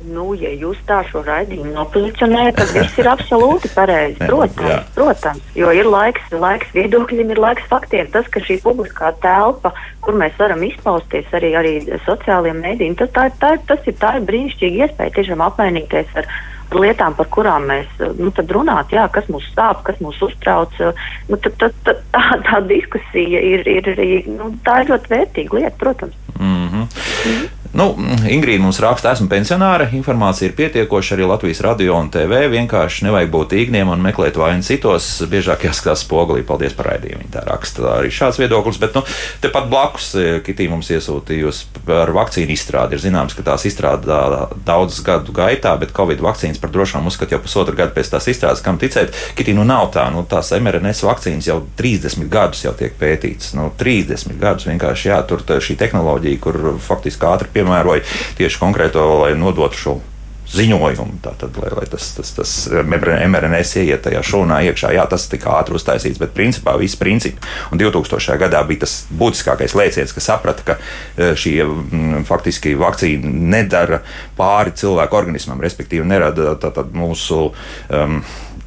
[0.00, 4.16] Nu, ja jūs tā šo raidījumu nopozicionējat, tad viss ir absolūti pareizi.
[4.30, 4.78] Protams, jā.
[4.96, 8.08] protams, jo ir laiks, laiks viedokļiem, ir laiks faktiem.
[8.14, 11.74] Tas, ka šī publiskā telpa, kur mēs varam izpausties arī, arī
[12.06, 16.32] sociālajiem mēdījiem, tas, tā, tā, tas ir, tā ir brīnišķīga iespēja tiešām apmainīties ar
[16.74, 17.86] lietām, par kurām mēs
[18.18, 20.74] nu, runājam, jā, kas mums sāp, kas mūs uztrauc.
[21.28, 25.60] Nu, tad, tad, tad, tā, tā diskusija ir, ir, ir, nu, tā ir ļoti vērtīga
[25.60, 26.14] lieta, protams.
[26.38, 26.84] Mm -hmm.
[26.84, 27.59] Mm -hmm.
[27.70, 27.92] Nu,
[28.26, 32.40] Ingrīda mums raksta, esmu pensionāra, informācija ir pietiekoša arī Latvijas radio un TV.
[32.50, 35.06] Vienkārši nevajag būt īgniem un meklēt vainu citos.
[35.30, 36.42] Biežāk jāskatās spogulī.
[36.46, 37.28] Paldies par raidījumu.
[37.30, 38.80] Tā raksta arī šāds viedoklis.
[38.82, 39.04] Bet nu,
[39.44, 42.98] tepat blakus e, Kitī mums iesūtījusi par vakcīnu izstrādi.
[42.98, 47.42] Ir zināms, ka tās izstrādā daudz gadu gaitā, bet Covid vakcīnas par drošām uzskata jau
[47.46, 48.64] pusotru gadu pēc tās izstrādes.
[48.66, 49.14] Kam ticēt?
[49.38, 50.08] Kitī nu nav tā.
[50.10, 53.54] Nu, tās mRNS vakcīnas jau 30 gadus jau tiek pētītas.
[53.54, 58.06] Nu, 30 gadus vienkārši jā, tur šī tehnoloģija, kur faktiski ātri piemēroja
[58.40, 60.00] tieši konkrēto, lai nodotu šo
[60.50, 62.52] ziņojumu, tātad, lai, lai tas, tas, tas
[62.82, 64.92] MRNS ieiet tajā šūnā iekšā.
[64.96, 67.38] Jā, tas tika ātri uztaisīts, bet principā viss principi.
[67.70, 68.34] Un 2000.
[68.40, 74.02] gadā bija tas būtiskākais lēciens, kas saprata, ka e, šī mm, faktiski vakcīna nedara
[74.38, 77.50] pāri cilvēku organismam, respektīvi nerada tātad mūsu.
[77.88, 78.22] Um,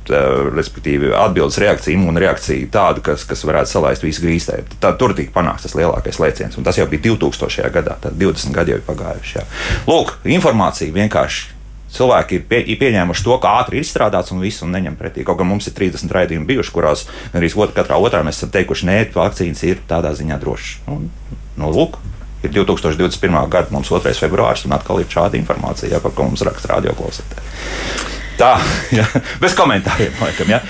[0.09, 4.59] respektīvi, atbildes reakcija, imūnreakcija tāda, kas, kas varētu salaist visu grīstē.
[4.83, 7.71] Tā, tur tika panākts tas lielākais lēciens, un tas jau bija 2000.
[7.73, 9.35] gadā, tad 20 gadi jau ir pagājuši.
[9.39, 9.47] Jā.
[9.89, 11.51] Lūk, informācija vienkārši
[11.93, 15.25] cilvēki ir, pie, ir pieņēmuši to, ka ātri ir izstrādāts un viss un neņem pretī.
[15.27, 17.05] Kaut gan mums ir 30 raidījumi bijuši, kurās
[17.37, 20.81] arī otr, katrā otrā mēs esam teikuši, nē, vakcīnas ir tādā ziņā drošas.
[20.93, 21.05] Un,
[21.59, 21.99] nu, lūk,
[22.43, 23.37] ir 2021.
[23.53, 24.15] gada, mums 2.
[24.19, 28.21] februāris, un atkal ir šāda informācija, jā, par ko mums raksta radioklausītāji.
[28.37, 28.57] Tā,
[28.97, 29.05] jā,
[29.41, 30.49] bez komentāriem, laikam.
[30.49, 30.61] Jā.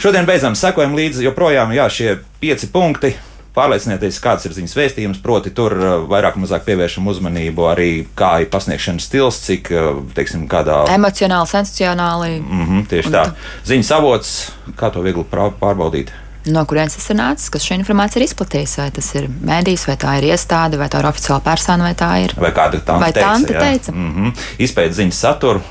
[0.00, 3.14] Šodien beidzam, sekojam līdzi joprojām jā, šie pieci punkti
[3.54, 5.20] pārliecinieties, kāds ir ziņas vēstījums.
[5.22, 10.02] Proti, tur uh, vairāk vai mazāk pievēršam uzmanību arī kā ir pasniegšanas stils, cik, uh,
[10.16, 10.82] teiksim, kādā.
[10.94, 12.40] Emocionāli, sensacionāli.
[12.42, 13.24] Mm -hmm, tieši tā.
[13.66, 14.34] Ziņas avots,
[14.76, 16.10] kā to viegli pārbaudīt.
[16.44, 18.80] No kurienes tas ir nācis, kas šī informācija ir izplatījusi?
[18.82, 22.10] Vai tas ir mēdījis, vai tā ir iestāde, vai tā ir oficiāla persona, vai tā
[22.24, 22.34] ir.
[22.36, 23.30] Vai kāda vai teica?
[23.30, 23.92] Tante teica?
[23.92, 24.32] Mm -hmm.
[24.58, 25.62] Izpēt ziņas saturu,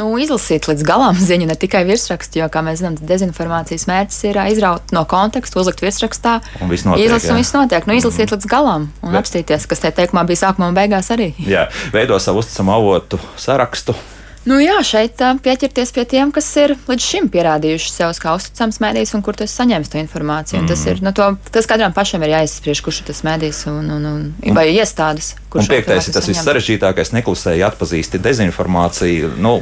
[0.00, 4.40] nu, izlasīt līdz galam ziņu, ne tikai virsrakstu, jo, kā mēs zinām, dezinformācijas mērķis ir
[4.54, 6.38] izraut no konteksta, uzlikt virsrakstā.
[6.64, 7.06] Un viss notiek.
[7.08, 7.86] Izlasīt, un viss notiek.
[7.90, 8.38] Nu, izlasiet mm.
[8.38, 9.22] līdz galam un Bet...
[9.22, 11.32] apstīties, kas te teikumā bija sākumā un beigās arī.
[11.54, 13.96] Jā, veido savu uzticamu avotu sarakstu.
[14.44, 19.14] Nu jā, šeit pieķerties pie tiem, kas ir līdz šim pierādījuši sev kā uzticams mēdījis
[19.16, 20.60] un kur tu saņems to informāciju.
[20.60, 20.68] Mm.
[20.68, 24.04] Tas, ir, nu, to, tas katram pašam ir jāizspriež, kurš ir tas mēdījis un, un,
[24.10, 25.32] un, un vai iestādes.
[25.54, 29.56] Un piektais ir tas vissarežģītākais, neklusēji atpazīsti dezinformāciju, nu,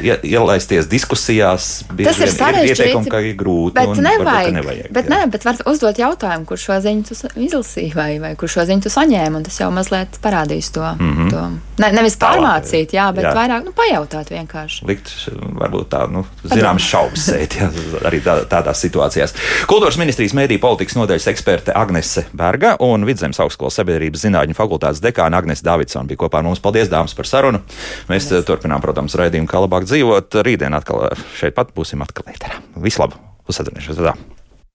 [0.00, 1.70] ielaisties diskusijās.
[2.02, 3.10] Tas ir sarežģīti.
[3.10, 3.76] Ka ir grūti.
[3.76, 4.54] Bet nevajag.
[4.56, 5.12] nevajag bet, jā.
[5.12, 7.16] nē, bet var uzdot jautājumu, kurš šo ziņu tu
[7.46, 10.84] izlasīji vai, vai kurš šo ziņu tu saņēmi, un tas jau mazliet parādīs to.
[10.98, 11.30] Mm -hmm.
[11.32, 11.42] to.
[11.82, 13.34] Ne, nevis pārmācīt, jā, bet jā.
[13.36, 14.86] vairāk nu, pajautāt vienkārši.
[14.88, 15.12] Likt,
[15.60, 17.70] varbūt tā, nu, zināmas šaubas sēt, jā,
[18.08, 19.34] arī tā, tādās situācijās.
[19.66, 25.25] Kultūras ministrijas mēdī politikas nodaļas eksperte Agnese Berga un Vidzemes augstskolas sabiedrības zinātņu fakultātes dekāna
[25.26, 26.62] Jāna Agnēs Davidsona bija kopā ar mums.
[26.62, 27.62] Paldies, dāmas, par sarunu.
[28.10, 28.46] Mēs Paldies.
[28.48, 30.40] turpinām, protams, raidījumu, kā labāk dzīvot.
[30.46, 32.62] Rītdien atkal šeit pat būsim atkal ēterā.
[32.78, 33.20] Vislabāk!
[33.46, 34.35] Uz sadarbošanos!